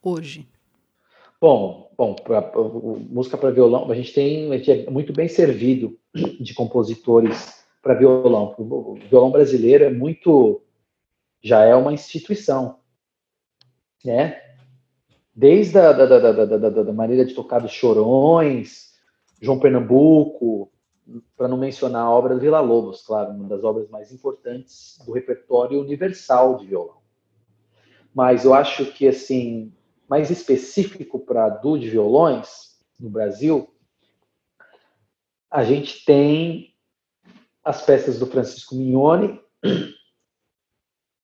[0.03, 0.47] hoje?
[1.41, 5.27] Bom, bom, pra, pra, música para violão, a gente tem, a gente é muito bem
[5.27, 8.53] servido de compositores para violão.
[8.57, 10.61] O violão brasileiro é muito,
[11.41, 12.79] já é uma instituição,
[14.03, 14.41] né?
[15.33, 18.93] Desde a da, da, da, da maneira de tocar dos Chorões,
[19.41, 20.71] João Pernambuco,
[21.37, 25.11] para não mencionar a obra do Vila Lobos, claro, uma das obras mais importantes do
[25.11, 26.97] repertório universal de violão.
[28.13, 29.73] Mas eu acho que assim
[30.07, 33.73] mais específico para duo de violões no Brasil,
[35.49, 36.75] a gente tem
[37.63, 39.41] as peças do Francisco Mignone,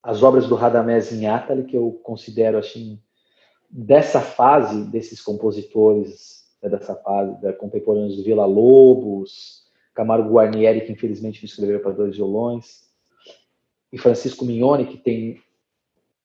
[0.02, 3.00] as obras do Radamés Inátali, que eu considero assim
[3.70, 9.61] dessa fase desses compositores né, dessa fase da contemporâneos do Vila Lobos,
[9.94, 12.90] Camargo Guarnieri, que infelizmente escreveu para dois violões,
[13.92, 15.42] e Francisco Mignone, que tem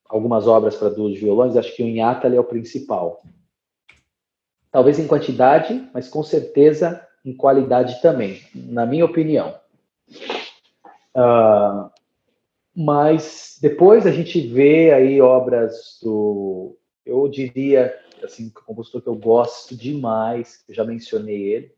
[0.09, 3.22] algumas obras para duas violões, acho que o Inhatali é o principal.
[4.70, 9.59] Talvez em quantidade, mas com certeza em qualidade também, na minha opinião.
[11.16, 11.90] Uh,
[12.74, 19.14] mas depois a gente vê aí obras do, eu diria, assim, um compositor que eu
[19.14, 21.74] gosto demais, eu já mencionei ele,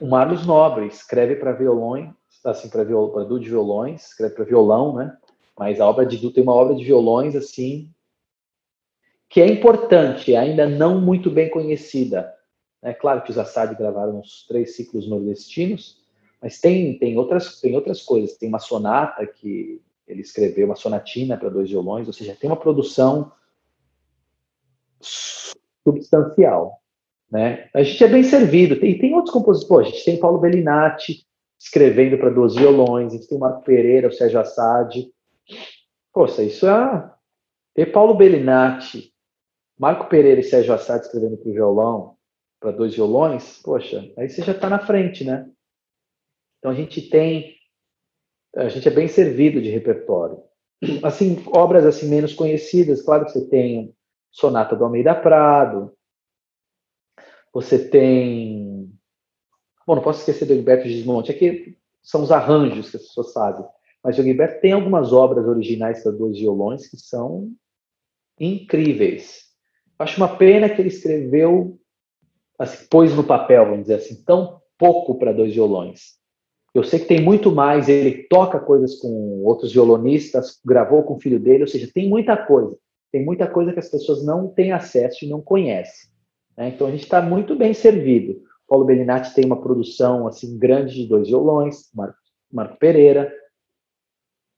[0.00, 5.16] o Marlos Nobre escreve para violão, assim, para viol, de violões, escreve para violão, né?
[5.58, 7.92] Mas a obra de duo tem uma obra de violões, assim,
[9.28, 12.34] que é importante, ainda não muito bem conhecida.
[12.82, 16.00] É claro que os Assad gravaram uns três ciclos nordestinos,
[16.40, 18.38] mas tem, tem, outras, tem outras coisas.
[18.38, 22.56] Tem uma sonata que ele escreveu, uma sonatina para dois violões, ou seja, tem uma
[22.56, 23.30] produção
[25.00, 26.79] substancial.
[27.30, 27.68] Né?
[27.72, 28.74] A gente é bem servido.
[28.84, 29.88] E tem, outros compositores.
[29.88, 31.26] A gente tem Paulo Bellinati
[31.58, 35.06] escrevendo para dois violões, a gente tem o Marco Pereira, o Sérgio Assad.
[36.12, 37.12] Poxa, isso é.
[37.74, 39.12] Ter Paulo Bellinati,
[39.78, 42.16] Marco Pereira e Sérgio Assad escrevendo para violão,
[42.58, 45.48] para dois violões, poxa, aí você já está na frente, né?
[46.58, 47.56] Então a gente tem.
[48.56, 50.42] A gente é bem servido de repertório.
[51.02, 53.94] Assim, obras assim menos conhecidas, claro que você tem
[54.32, 55.92] Sonata do Almeida Prado,
[57.52, 58.90] você tem.
[59.86, 61.30] Bom, não posso esquecer do Gilberto Gismonte.
[61.30, 63.64] Aqui são os arranjos que as pessoas fazem.
[64.02, 67.52] Mas o Gilberto tem algumas obras originais para dois violões que são
[68.38, 69.50] incríveis.
[69.98, 71.78] Acho uma pena que ele escreveu,
[72.58, 76.18] assim, pôs no papel, vamos dizer assim, tão pouco para dois violões.
[76.72, 81.20] Eu sei que tem muito mais, ele toca coisas com outros violonistas, gravou com o
[81.20, 82.78] filho dele, ou seja, tem muita coisa.
[83.12, 86.08] Tem muita coisa que as pessoas não têm acesso e não conhecem.
[86.56, 86.68] Né?
[86.68, 88.42] Então a gente está muito bem servido.
[88.68, 92.18] Paulo Bellinati tem uma produção assim grande de dois violões, Marco,
[92.52, 93.32] Marco Pereira.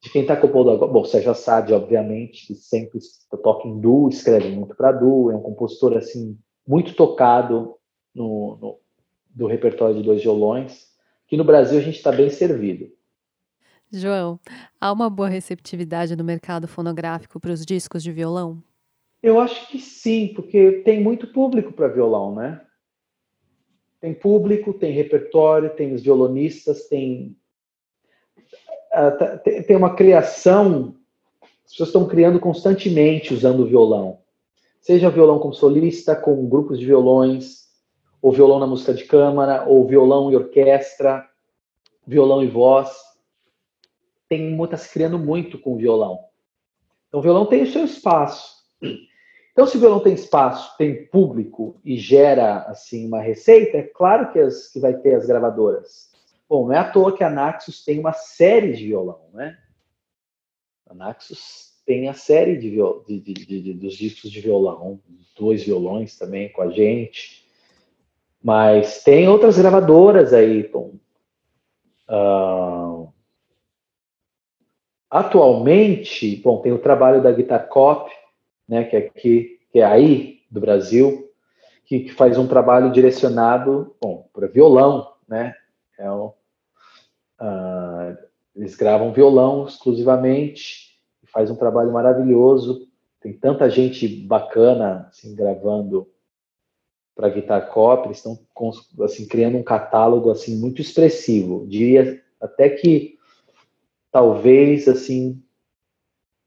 [0.03, 2.99] De quem está compondo agora, bom, Sérgio Assad, obviamente, que sempre
[3.43, 7.77] toca em duo, escreve muito para duo, é um compositor assim muito tocado
[8.15, 8.79] no, no,
[9.31, 10.89] do repertório de dois violões.
[11.27, 12.91] Que no Brasil a gente está bem servido.
[13.91, 14.41] João,
[14.81, 18.63] há uma boa receptividade no mercado fonográfico para os discos de violão?
[19.23, 22.61] Eu acho que sim, porque tem muito público para violão, né?
[24.01, 27.37] Tem público, tem repertório, tem os violonistas, tem
[28.93, 30.97] ah, tá, tem uma criação,
[31.65, 34.19] as pessoas estão criando constantemente usando o violão.
[34.81, 37.69] Seja violão como solista, com grupos de violões,
[38.21, 41.25] ou violão na música de câmara, ou violão e orquestra,
[42.07, 42.91] violão e voz.
[44.29, 46.19] Tem está se criando muito com violão.
[47.09, 48.57] Então o violão tem o seu espaço.
[49.53, 54.33] Então, se o violão tem espaço, tem público e gera assim uma receita, é claro
[54.33, 56.11] que, as, que vai ter as gravadoras.
[56.49, 59.59] Bom, não é à toa que a Naxos tem uma série de violão, né?
[60.89, 62.71] A Naxos tem a série de,
[63.07, 65.01] de, de, de, dos discos de violão,
[65.39, 67.47] dois violões também com a gente.
[68.43, 70.95] Mas tem outras gravadoras aí, Tom.
[72.09, 73.13] Uh,
[75.11, 78.11] atualmente, bom, tem o trabalho da Guitar Cop,
[78.69, 81.31] né, que é aqui, que é aí do Brasil,
[81.85, 85.55] que, que faz um trabalho direcionado, bom, para violão, né?
[85.99, 86.33] É um,
[87.41, 88.17] uh,
[88.55, 90.93] eles gravam violão exclusivamente,
[91.33, 92.87] faz um trabalho maravilhoso.
[93.21, 96.09] Tem tanta gente bacana assim gravando
[97.15, 98.39] para Guitar Cop, eles estão
[99.03, 101.67] assim criando um catálogo assim muito expressivo.
[101.67, 103.19] Diria até que
[104.11, 105.42] talvez assim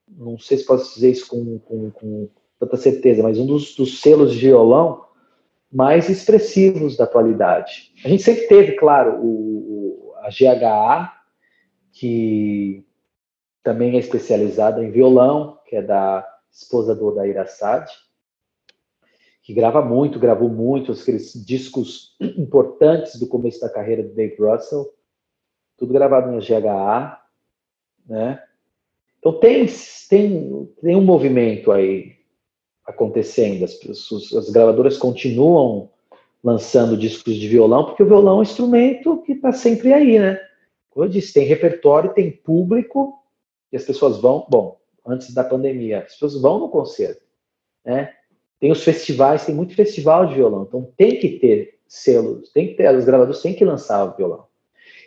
[0.08, 4.02] não sei se posso dizer isso com, com, com tanta certeza, mas um dos, dos,
[4.02, 5.06] selos de violão
[5.72, 7.92] mais expressivos da atualidade.
[8.04, 11.14] A gente sempre teve, claro, o, a GHA,
[11.92, 12.86] que
[13.64, 17.90] também é especializada em violão, que é da esposa do Odair Assad,
[19.42, 24.92] que grava muito, gravou muito, aqueles discos importantes do começo da carreira do Dave Russell,
[25.78, 27.22] tudo gravado em GHA,
[28.08, 28.45] né?
[29.26, 29.66] Então tem,
[30.08, 32.14] tem, tem um movimento aí
[32.86, 33.80] acontecendo, as,
[34.36, 35.90] as gravadoras continuam
[36.44, 40.40] lançando discos de violão, porque o violão é um instrumento que está sempre aí, né?
[40.92, 43.18] Como eu disse, tem repertório, tem público,
[43.72, 47.24] e as pessoas vão, bom, antes da pandemia, as pessoas vão no concerto,
[47.84, 48.14] né?
[48.60, 52.74] Tem os festivais, tem muito festival de violão, então tem que ter selos, tem que
[52.76, 54.46] ter, os gravadores têm que lançar o violão.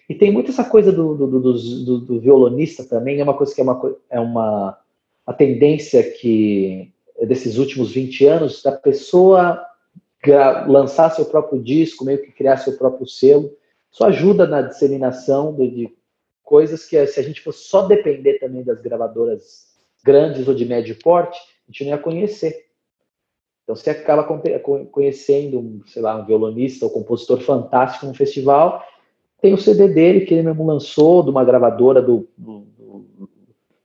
[0.09, 3.61] E tem muito essa coisa do, do, do, do violonista também, é uma coisa que
[3.61, 4.79] é uma, é uma,
[5.27, 6.91] uma tendência que
[7.27, 9.65] desses últimos 20 anos, da pessoa
[10.67, 13.53] lançar seu próprio disco, meio que criar seu próprio selo.
[13.91, 15.97] Isso ajuda na disseminação de, de
[16.43, 19.69] coisas que, se a gente fosse só depender também das gravadoras
[20.05, 22.67] grandes ou de médio porte, a gente não ia conhecer.
[23.63, 24.25] Então, você acaba
[24.91, 28.83] conhecendo, sei lá, um violonista ou compositor fantástico num festival,
[29.41, 33.31] tem o CD dele que ele mesmo lançou, de uma gravadora do, do, do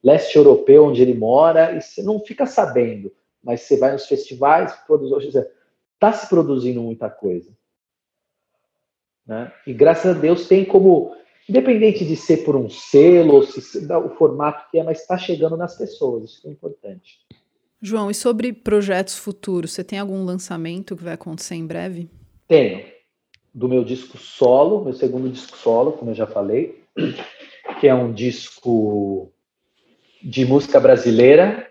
[0.03, 3.11] leste europeu, onde ele mora, e você não fica sabendo.
[3.43, 5.35] Mas você vai nos festivais, produz,
[5.93, 7.51] está se produzindo muita coisa.
[9.25, 9.51] Né?
[9.65, 11.15] E graças a Deus tem como,
[11.47, 15.17] independente de ser por um selo, ou se dá o formato que é, mas está
[15.17, 17.19] chegando nas pessoas, isso é importante.
[17.81, 22.09] João, e sobre projetos futuros, você tem algum lançamento que vai acontecer em breve?
[22.47, 22.92] Tenho.
[23.53, 26.83] Do meu disco solo, meu segundo disco solo, como eu já falei,
[27.79, 29.31] que é um disco
[30.21, 31.67] de música brasileira.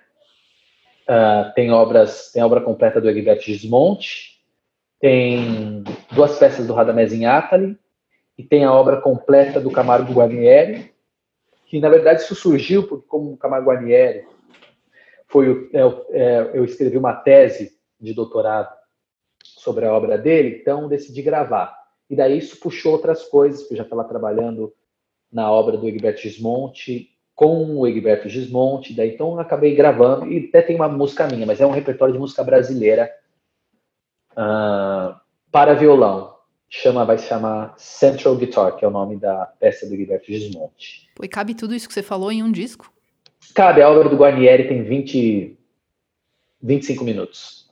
[1.02, 4.40] Uh, tem obras, tem obra completa do Egberto Gismonte,
[5.00, 7.76] tem duas peças do Radamés Atali
[8.38, 10.92] e tem a obra completa do Camargo Guarnieri,
[11.66, 14.24] que na verdade isso surgiu porque como o Camargo Guarnieri
[15.26, 15.80] foi é,
[16.10, 18.72] é, eu escrevi uma tese de doutorado
[19.62, 21.76] sobre a obra dele, então decidi gravar.
[22.10, 24.72] E daí isso puxou outras coisas, que eu já estava trabalhando
[25.32, 30.60] na obra do Egberto Gismonte, com o Egberto Gismonte, daí então acabei gravando, e até
[30.60, 33.10] tem uma música minha, mas é um repertório de música brasileira
[34.32, 35.18] uh,
[35.50, 36.32] para violão.
[36.68, 41.08] Chama, vai se chamar Central Guitar, que é o nome da peça do Egberto Gismonte.
[41.14, 42.92] Pô, e cabe tudo isso que você falou em um disco?
[43.54, 45.58] Cabe, a obra do Guarnieri tem 20,
[46.62, 47.71] 25 minutos.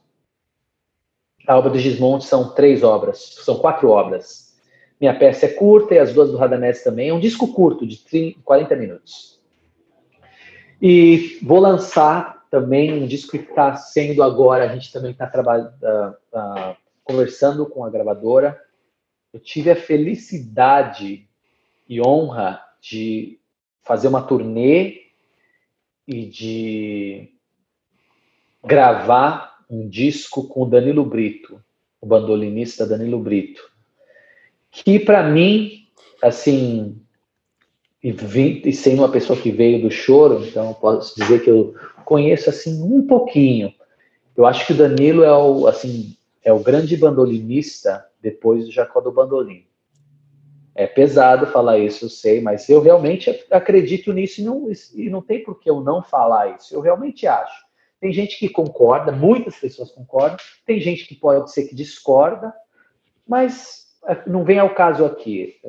[1.47, 4.51] A obra do Gismonte são três obras, são quatro obras.
[5.01, 7.09] Minha peça é curta e as duas do Radamés também.
[7.09, 9.41] É um disco curto, de 30, 40 minutos.
[10.81, 16.39] E vou lançar também um disco que está sendo agora, a gente também está uh,
[16.39, 18.61] uh, conversando com a gravadora.
[19.33, 21.29] Eu tive a felicidade
[21.89, 23.39] e honra de
[23.83, 25.03] fazer uma turnê
[26.07, 27.33] e de
[28.65, 31.63] gravar um disco com o Danilo Brito,
[32.01, 33.63] o bandolinista Danilo Brito,
[34.71, 35.87] que para mim,
[36.23, 37.01] assim,
[38.03, 38.11] e,
[38.65, 42.83] e sendo uma pessoa que veio do choro, então posso dizer que eu conheço assim
[42.83, 43.73] um pouquinho.
[44.37, 49.01] Eu acho que o Danilo é o assim é o grande bandolinista depois do Jacó
[49.01, 49.67] do Bandolim.
[50.75, 55.21] É pesado falar isso, eu sei, mas eu realmente acredito nisso e não, e não
[55.21, 56.75] tem por que eu não falar isso.
[56.75, 57.70] Eu realmente acho.
[58.01, 62.53] Tem gente que concorda, muitas pessoas concordam, tem gente que pode ser que discorda,
[63.29, 65.61] mas é, não vem ao caso aqui.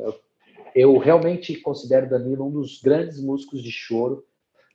[0.73, 4.25] Eu realmente considero Danilo um dos grandes músicos de choro,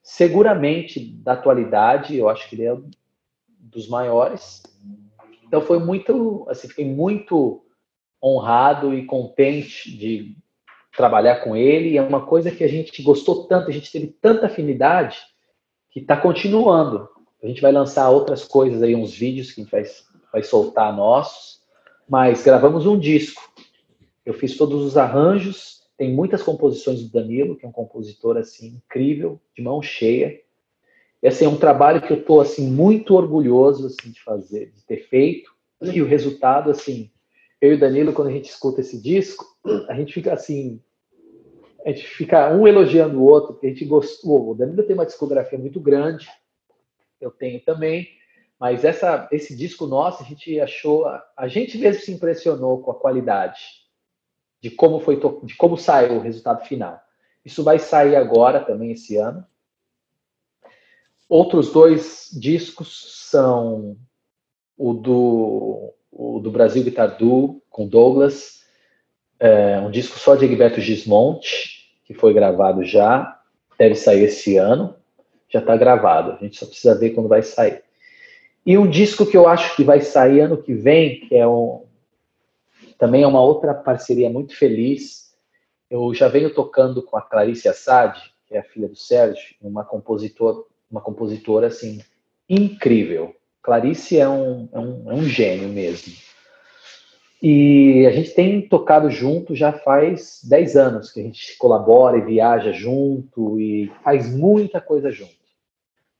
[0.03, 2.91] seguramente da atualidade, eu acho que ele é um
[3.59, 4.63] dos maiores.
[5.45, 7.65] Então foi muito, assim, fiquei muito
[8.23, 10.37] honrado e contente de
[10.97, 11.97] trabalhar com ele.
[11.97, 15.19] É uma coisa que a gente gostou tanto, a gente teve tanta afinidade
[15.91, 17.09] que está continuando.
[17.43, 19.85] A gente vai lançar outras coisas aí, uns vídeos que a gente vai,
[20.33, 21.61] vai soltar nossos,
[22.09, 23.43] mas gravamos um disco.
[24.25, 28.83] Eu fiz todos os arranjos, tem muitas composições do Danilo, que é um compositor assim
[28.85, 30.41] incrível, de mão cheia.
[31.23, 34.85] E assim, é um trabalho que eu estou assim muito orgulhoso assim de fazer, de
[34.85, 35.51] ter feito.
[35.81, 37.11] E o resultado assim,
[37.61, 39.45] eu e o Danilo, quando a gente escuta esse disco,
[39.89, 40.81] a gente fica assim,
[41.85, 44.51] a gente fica um elogiando o outro, porque a gente gostou.
[44.51, 46.29] O Danilo tem uma discografia muito grande,
[47.21, 48.09] eu tenho também,
[48.59, 51.05] mas essa, esse disco nosso, a gente achou,
[51.37, 53.61] a gente mesmo se impressionou com a qualidade
[54.61, 57.01] de como foi, de como saiu o resultado final.
[57.45, 59.47] Isso vai sair agora também esse ano.
[61.29, 63.97] Outros dois discos são
[64.77, 68.65] o do o do Brasil Guitar Duo, com Douglas,
[69.39, 73.39] é, um disco só de Egberto Gismonte, que foi gravado já,
[73.79, 74.97] deve sair esse ano,
[75.49, 77.83] já está gravado, a gente só precisa ver quando vai sair.
[78.65, 81.85] E um disco que eu acho que vai sair ano que vem, que é um,
[82.99, 85.35] também é uma outra parceria muito feliz,
[85.89, 89.85] eu já venho tocando com a Clarice Assad, que é a filha do Sérgio, uma
[89.85, 90.59] compositora,
[90.91, 92.01] uma compositora assim
[92.49, 93.35] incrível.
[93.63, 96.13] Clarice é um, é um, é um gênio mesmo.
[97.43, 102.23] E a gente tem tocado junto já faz 10 anos que a gente colabora e
[102.23, 105.35] viaja junto e faz muita coisa junto.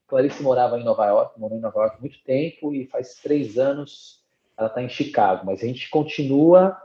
[0.07, 3.57] Clarice morava em Nova York, morou em Nova York há muito tempo e faz três
[3.57, 4.23] anos
[4.57, 6.75] ela está em Chicago, mas a gente continua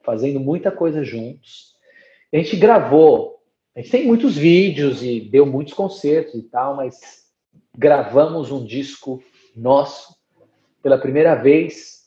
[0.00, 1.74] fazendo muita coisa juntos.
[2.32, 3.40] A gente gravou,
[3.76, 7.26] a gente tem muitos vídeos e deu muitos concertos e tal, mas
[7.76, 9.22] gravamos um disco
[9.54, 10.16] nosso
[10.82, 12.01] pela primeira vez,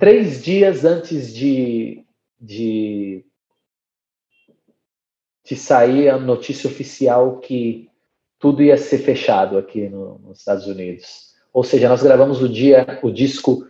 [0.00, 2.02] três dias antes de,
[2.40, 3.22] de,
[5.44, 7.90] de sair a notícia oficial que
[8.38, 11.34] tudo ia ser fechado aqui no, nos Estados Unidos.
[11.52, 13.68] Ou seja, nós gravamos o dia, o disco,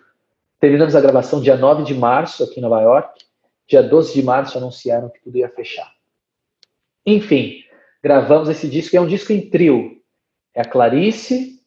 [0.61, 3.25] terminamos a gravação dia 9 de março aqui em Nova York,
[3.67, 5.93] dia 12 de março anunciaram que tudo ia fechar.
[7.05, 7.65] Enfim,
[8.01, 10.01] gravamos esse disco, é um disco em trio.
[10.55, 11.61] É a Clarice,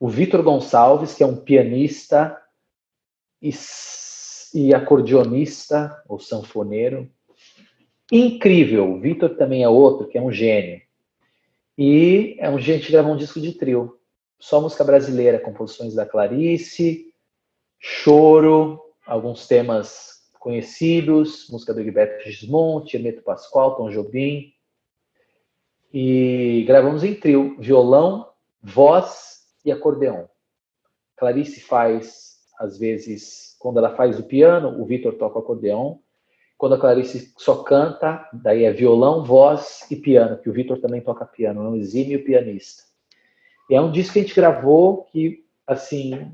[0.00, 2.36] o Vitor Gonçalves, que é um pianista
[3.42, 7.10] e acordeonista, ou sanfoneiro.
[8.10, 8.92] Incrível.
[8.92, 10.80] O Vitor também é outro, que é um gênio.
[11.76, 13.98] E é um gente que gravou um disco de trio.
[14.38, 17.12] Só música brasileira, composições da Clarice,
[17.78, 24.52] choro, alguns temas conhecidos, música do Gilberto Gismonte, Hermeto Pascoal, Tom Jobim.
[25.92, 28.30] E gravamos em trio, violão,
[28.62, 30.28] voz e acordeão.
[31.16, 32.25] Clarice faz,
[32.58, 36.00] às vezes, quando ela faz o piano, o Vitor toca o acordeão.
[36.56, 41.02] Quando a Clarice só canta, daí é violão, voz e piano, que o Vitor também
[41.02, 42.84] toca piano, é um exímio pianista.
[43.68, 46.32] E é um disco que a gente gravou que, assim,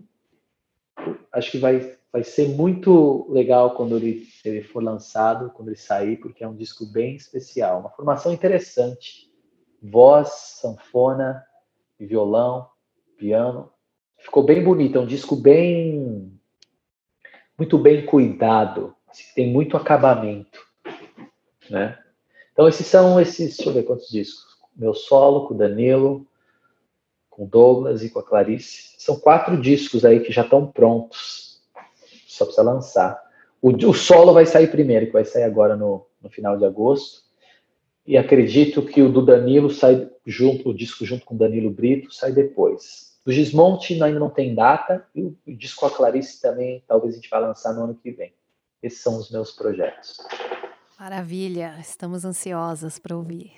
[1.33, 6.19] acho que vai, vai ser muito legal quando ele, ele for lançado, quando ele sair,
[6.19, 7.81] porque é um disco bem especial.
[7.81, 9.33] Uma formação interessante.
[9.83, 10.29] Voz,
[10.61, 11.45] sanfona,
[11.99, 12.69] violão,
[13.17, 13.72] piano.
[14.23, 16.33] Ficou bem bonito, é um disco bem.
[17.59, 20.61] muito bem cuidado, assim, tem muito acabamento.
[21.69, 21.99] Né?
[22.53, 23.57] Então, esses são esses.
[23.57, 24.57] Deixa eu ver quantos discos.
[24.77, 26.27] Meu solo com o Danilo,
[27.29, 28.95] com o Douglas e com a Clarice.
[28.99, 31.61] São quatro discos aí que já estão prontos.
[32.27, 33.21] Só precisa lançar.
[33.61, 37.23] O, o, solo vai sair primeiro, que vai sair agora no, no final de agosto.
[38.07, 42.13] E acredito que o do Danilo sai junto, o disco junto com o Danilo Brito
[42.13, 43.12] sai depois.
[43.25, 47.17] Do Gismonte ainda não tem data, e o, o disco a Clarice também, talvez a
[47.17, 48.33] gente vá lançar no ano que vem.
[48.83, 50.17] Esses são os meus projetos.
[50.99, 53.53] Maravilha, estamos ansiosas para ouvir.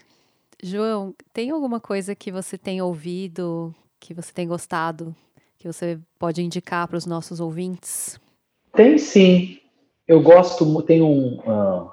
[0.62, 5.14] João, tem alguma coisa que você tem ouvido, que você tem gostado,
[5.58, 8.18] que você pode indicar para os nossos ouvintes?
[8.74, 9.60] Tem sim.
[10.06, 11.38] Eu gosto, tem um.
[11.38, 11.90] Uh,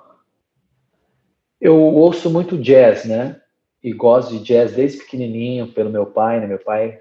[1.60, 3.42] eu ouço muito jazz, né?
[3.82, 6.48] E gosto de jazz desde pequenininho, pelo meu pai, né?
[6.48, 7.01] Meu pai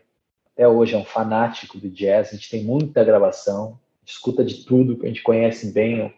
[0.60, 2.28] até hoje é um fanático do jazz.
[2.28, 6.12] A gente tem muita gravação, escuta de tudo, a gente conhece bem o,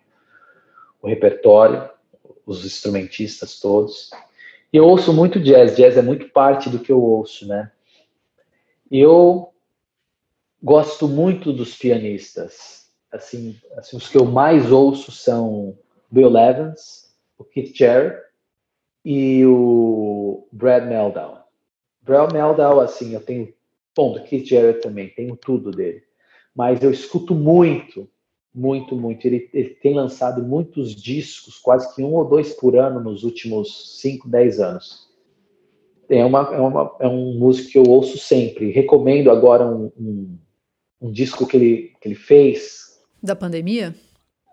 [1.01, 1.89] o repertório,
[2.45, 4.11] os instrumentistas todos.
[4.73, 7.71] E eu ouço muito jazz, jazz é muito parte do que eu ouço, né?
[8.91, 9.53] Eu
[10.61, 12.91] gosto muito dos pianistas.
[13.13, 15.79] Assim, assim, os que eu mais ouço são
[16.11, 18.21] Bill Evans, o Keith Jarrett
[19.05, 21.47] e o Brad Meldau.
[22.01, 23.55] Brad Meldau, assim, eu tenho,
[23.95, 26.03] bom, do Keith Jarrett também, tenho tudo dele.
[26.55, 28.09] Mas eu escuto muito
[28.55, 29.27] muito, muito.
[29.27, 34.01] Ele, ele, tem lançado muitos discos, quase que um ou dois por ano nos últimos
[34.01, 35.11] 5, 10 anos.
[36.09, 38.71] É, uma, é, uma, é um músico que eu ouço sempre.
[38.71, 40.39] Recomendo agora um, um,
[41.01, 43.01] um disco que ele, que ele fez.
[43.23, 43.95] Da pandemia?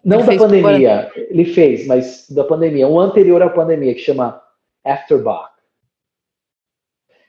[0.06, 2.88] Não ele da pandemia, ele fez, mas da pandemia.
[2.88, 4.42] Um anterior à pandemia, que chama
[4.86, 5.52] After Bach,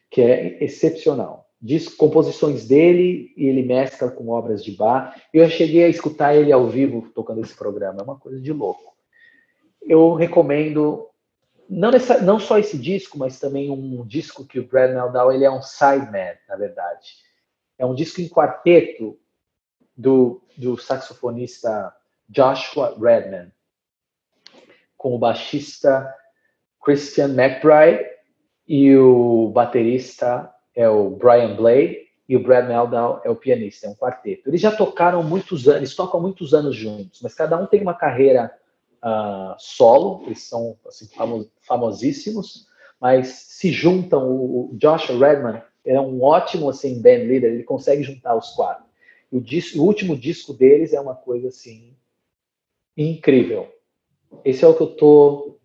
[0.08, 5.14] que é excepcional diz composições dele e ele mescla com obras de Bach.
[5.32, 8.94] Eu cheguei a escutar ele ao vivo tocando esse programa, é uma coisa de louco.
[9.82, 11.06] Eu recomendo
[11.68, 15.44] não, nessa, não só esse disco, mas também um disco que o Brad Meldau ele
[15.44, 17.14] é um sideman, na verdade.
[17.78, 19.18] É um disco em quarteto
[19.96, 21.94] do, do saxofonista
[22.28, 23.52] Joshua Redman,
[24.96, 26.12] com o baixista
[26.82, 28.04] Christian McBride
[28.66, 33.90] e o baterista é o Brian Blade e o Brad Meldau é o pianista, é
[33.90, 34.48] um quarteto.
[34.48, 37.92] Eles já tocaram muitos anos, eles tocam muitos anos juntos, mas cada um tem uma
[37.92, 38.50] carreira
[39.04, 42.66] uh, solo, eles são assim, famos, famosíssimos,
[42.98, 44.26] mas se juntam.
[44.26, 48.84] O, Josh Redman é um ótimo assim band leader, ele consegue juntar os quatro.
[49.30, 51.94] O, disco, o último disco deles é uma coisa assim
[52.96, 53.68] incrível.
[54.46, 55.60] Esse é o que eu estou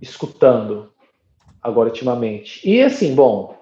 [0.00, 0.89] escutando
[1.62, 2.68] agora ultimamente.
[2.68, 3.56] E assim, bom,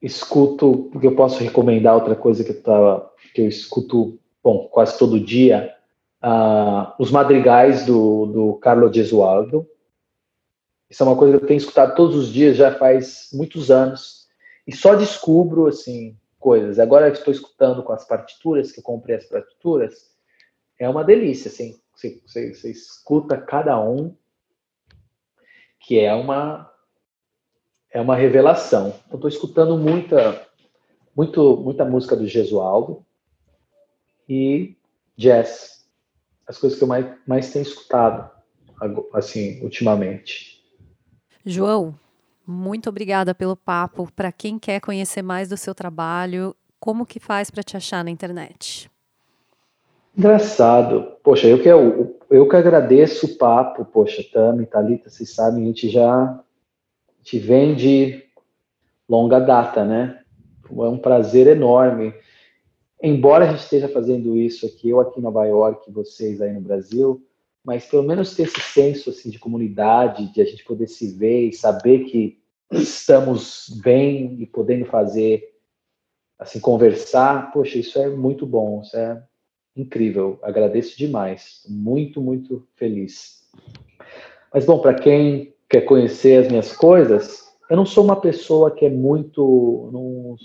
[0.00, 4.98] escuto, porque eu posso recomendar outra coisa que eu, tava, que eu escuto, bom, quase
[4.98, 5.74] todo dia,
[6.22, 9.68] uh, os madrigais do, do Carlo Gesualdo.
[10.88, 14.28] Isso é uma coisa que eu tenho escutado todos os dias, já faz muitos anos,
[14.66, 16.78] e só descubro, assim, coisas.
[16.78, 20.14] Agora que estou escutando com as partituras, que eu comprei as partituras,
[20.78, 24.14] é uma delícia, assim, você, você, você escuta cada um,
[25.80, 26.70] que é uma,
[27.90, 28.94] é uma revelação.
[29.10, 30.46] Eu estou escutando muita,
[31.14, 33.04] muito, muita música do Gesualdo
[34.28, 34.76] e
[35.16, 35.86] jazz.
[36.46, 38.30] As coisas que eu mais, mais tenho escutado,
[39.12, 40.62] assim, ultimamente.
[41.44, 41.94] João,
[42.46, 44.10] muito obrigada pelo papo.
[44.14, 48.10] Para quem quer conhecer mais do seu trabalho, como que faz para te achar na
[48.10, 48.90] internet?
[50.16, 51.16] Engraçado.
[51.22, 53.84] Poxa, eu que, eu, eu que agradeço o papo.
[53.84, 56.40] Poxa, Tami, Thalita, vocês sabem, a gente já
[57.26, 58.22] te vem de
[59.08, 60.20] longa data, né?
[60.70, 62.14] É um prazer enorme.
[63.02, 66.60] embora a gente esteja fazendo isso aqui, eu aqui em Nova York, vocês aí no
[66.60, 67.20] Brasil,
[67.64, 71.48] mas pelo menos ter esse senso assim de comunidade, de a gente poder se ver
[71.48, 72.38] e saber que
[72.70, 75.52] estamos bem e podendo fazer
[76.38, 79.20] assim conversar, poxa, isso é muito bom, isso é
[79.74, 80.38] incrível.
[80.42, 83.44] Agradeço demais, muito muito feliz.
[84.54, 88.84] Mas bom, para quem quer conhecer as minhas coisas, eu não sou uma pessoa que
[88.86, 90.36] é muito, não,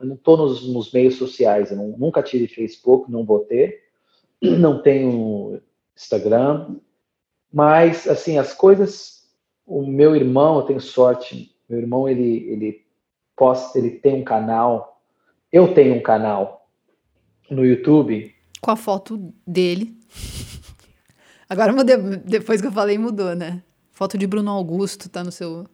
[0.00, 3.82] eu não estou nos, nos, meios sociais, eu não, nunca tive Facebook, não vou ter,
[4.42, 5.60] não tenho
[5.96, 6.76] Instagram,
[7.52, 9.24] mas assim as coisas,
[9.66, 12.86] o meu irmão, eu tenho sorte, meu irmão ele ele
[13.36, 15.00] posta, ele tem um canal,
[15.52, 16.68] eu tenho um canal
[17.48, 19.96] no YouTube com a foto dele.
[21.48, 21.72] Agora
[22.24, 23.62] depois que eu falei mudou, né?
[23.96, 25.64] Foto de Bruno Augusto tá no seu.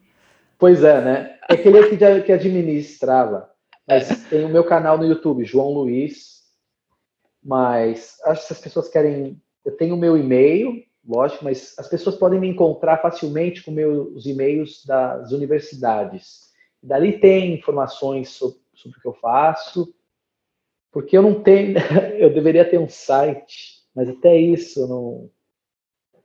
[0.57, 1.39] Pois é, né?
[1.49, 3.49] É aquele que, que administrava.
[3.85, 6.41] Mas tem o meu canal no YouTube, João Luiz.
[7.43, 12.15] Mas acho que as pessoas querem eu tenho o meu e-mail, lógico, mas as pessoas
[12.15, 16.43] podem me encontrar facilmente com meus e-mails das universidades.
[16.81, 19.93] Dali tem informações sobre, sobre o que eu faço,
[20.93, 21.75] porque eu não tenho,
[22.17, 25.29] eu deveria ter um site, mas até isso eu não,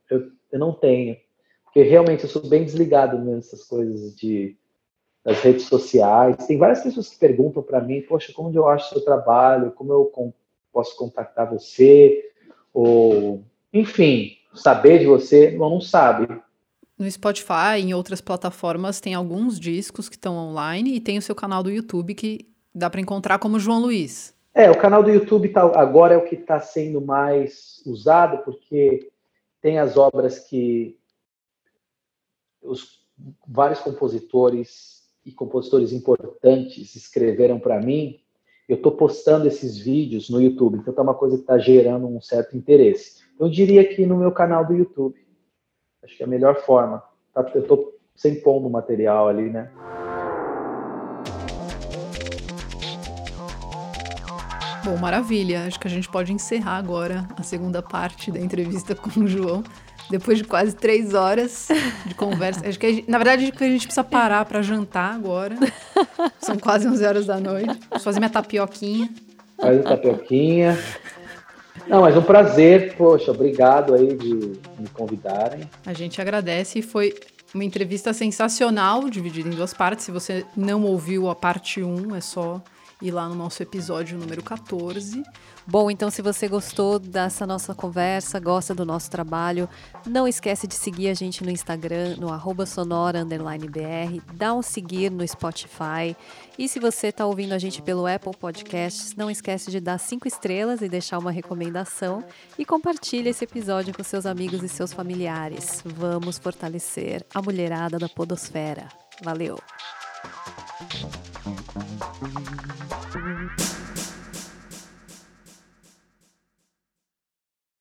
[0.09, 1.17] eu, eu não tenho,
[1.69, 4.57] porque realmente eu sou bem desligado nessas coisas de
[5.23, 6.47] das redes sociais.
[6.47, 10.05] Tem várias pessoas que perguntam para mim, poxa, como eu acho seu trabalho, como eu
[10.05, 10.33] com,
[10.71, 12.29] posso contactar você?
[12.73, 13.43] ou
[13.73, 16.27] enfim, saber de você, não, não sabe.
[16.97, 21.35] No Spotify, em outras plataformas, tem alguns discos que estão online e tem o seu
[21.35, 24.33] canal do YouTube que dá para encontrar como João Luiz.
[24.53, 29.09] É, o canal do YouTube tá, agora é o que está sendo mais usado, porque
[29.61, 30.97] tem as obras que
[32.69, 32.99] os
[33.47, 38.21] vários compositores e compositores importantes escreveram para mim
[38.69, 42.21] eu estou postando esses vídeos no YouTube, então é uma coisa que está gerando um
[42.21, 43.23] certo interesse.
[43.39, 45.19] Eu diria que no meu canal do YouTube.
[46.03, 47.03] Acho que é a melhor forma.
[47.33, 49.71] Tá, eu estou sem pondo material ali, né?
[54.85, 55.65] Bom, maravilha.
[55.65, 59.63] Acho que a gente pode encerrar agora a segunda parte da entrevista com o João
[60.09, 61.67] depois de quase três horas
[62.05, 62.67] de conversa.
[62.67, 65.55] Acho que gente, na verdade a gente precisa parar para jantar agora.
[66.39, 67.79] São quase 11 horas da noite.
[67.89, 69.09] Vou fazer minha tapioquinha.
[69.61, 70.77] Faz a tapioquinha.
[71.87, 72.95] Não, mas um prazer.
[72.95, 74.33] Poxa, obrigado aí de
[74.77, 75.69] me convidarem.
[75.85, 76.81] A gente agradece.
[76.81, 77.13] Foi
[77.53, 80.05] uma entrevista sensacional, dividida em duas partes.
[80.05, 82.61] Se você não ouviu a parte 1, é só
[83.01, 85.23] ir lá no nosso episódio número 14.
[85.65, 89.69] Bom, então se você gostou dessa nossa conversa, gosta do nosso trabalho,
[90.05, 95.25] não esquece de seguir a gente no Instagram, no arroba sonora_br, dá um seguir no
[95.27, 96.15] Spotify.
[96.57, 100.27] E se você está ouvindo a gente pelo Apple Podcasts, não esquece de dar cinco
[100.27, 102.23] estrelas e deixar uma recomendação
[102.57, 105.81] e compartilhe esse episódio com seus amigos e seus familiares.
[105.85, 108.89] Vamos fortalecer a mulherada da podosfera.
[109.23, 109.57] Valeu!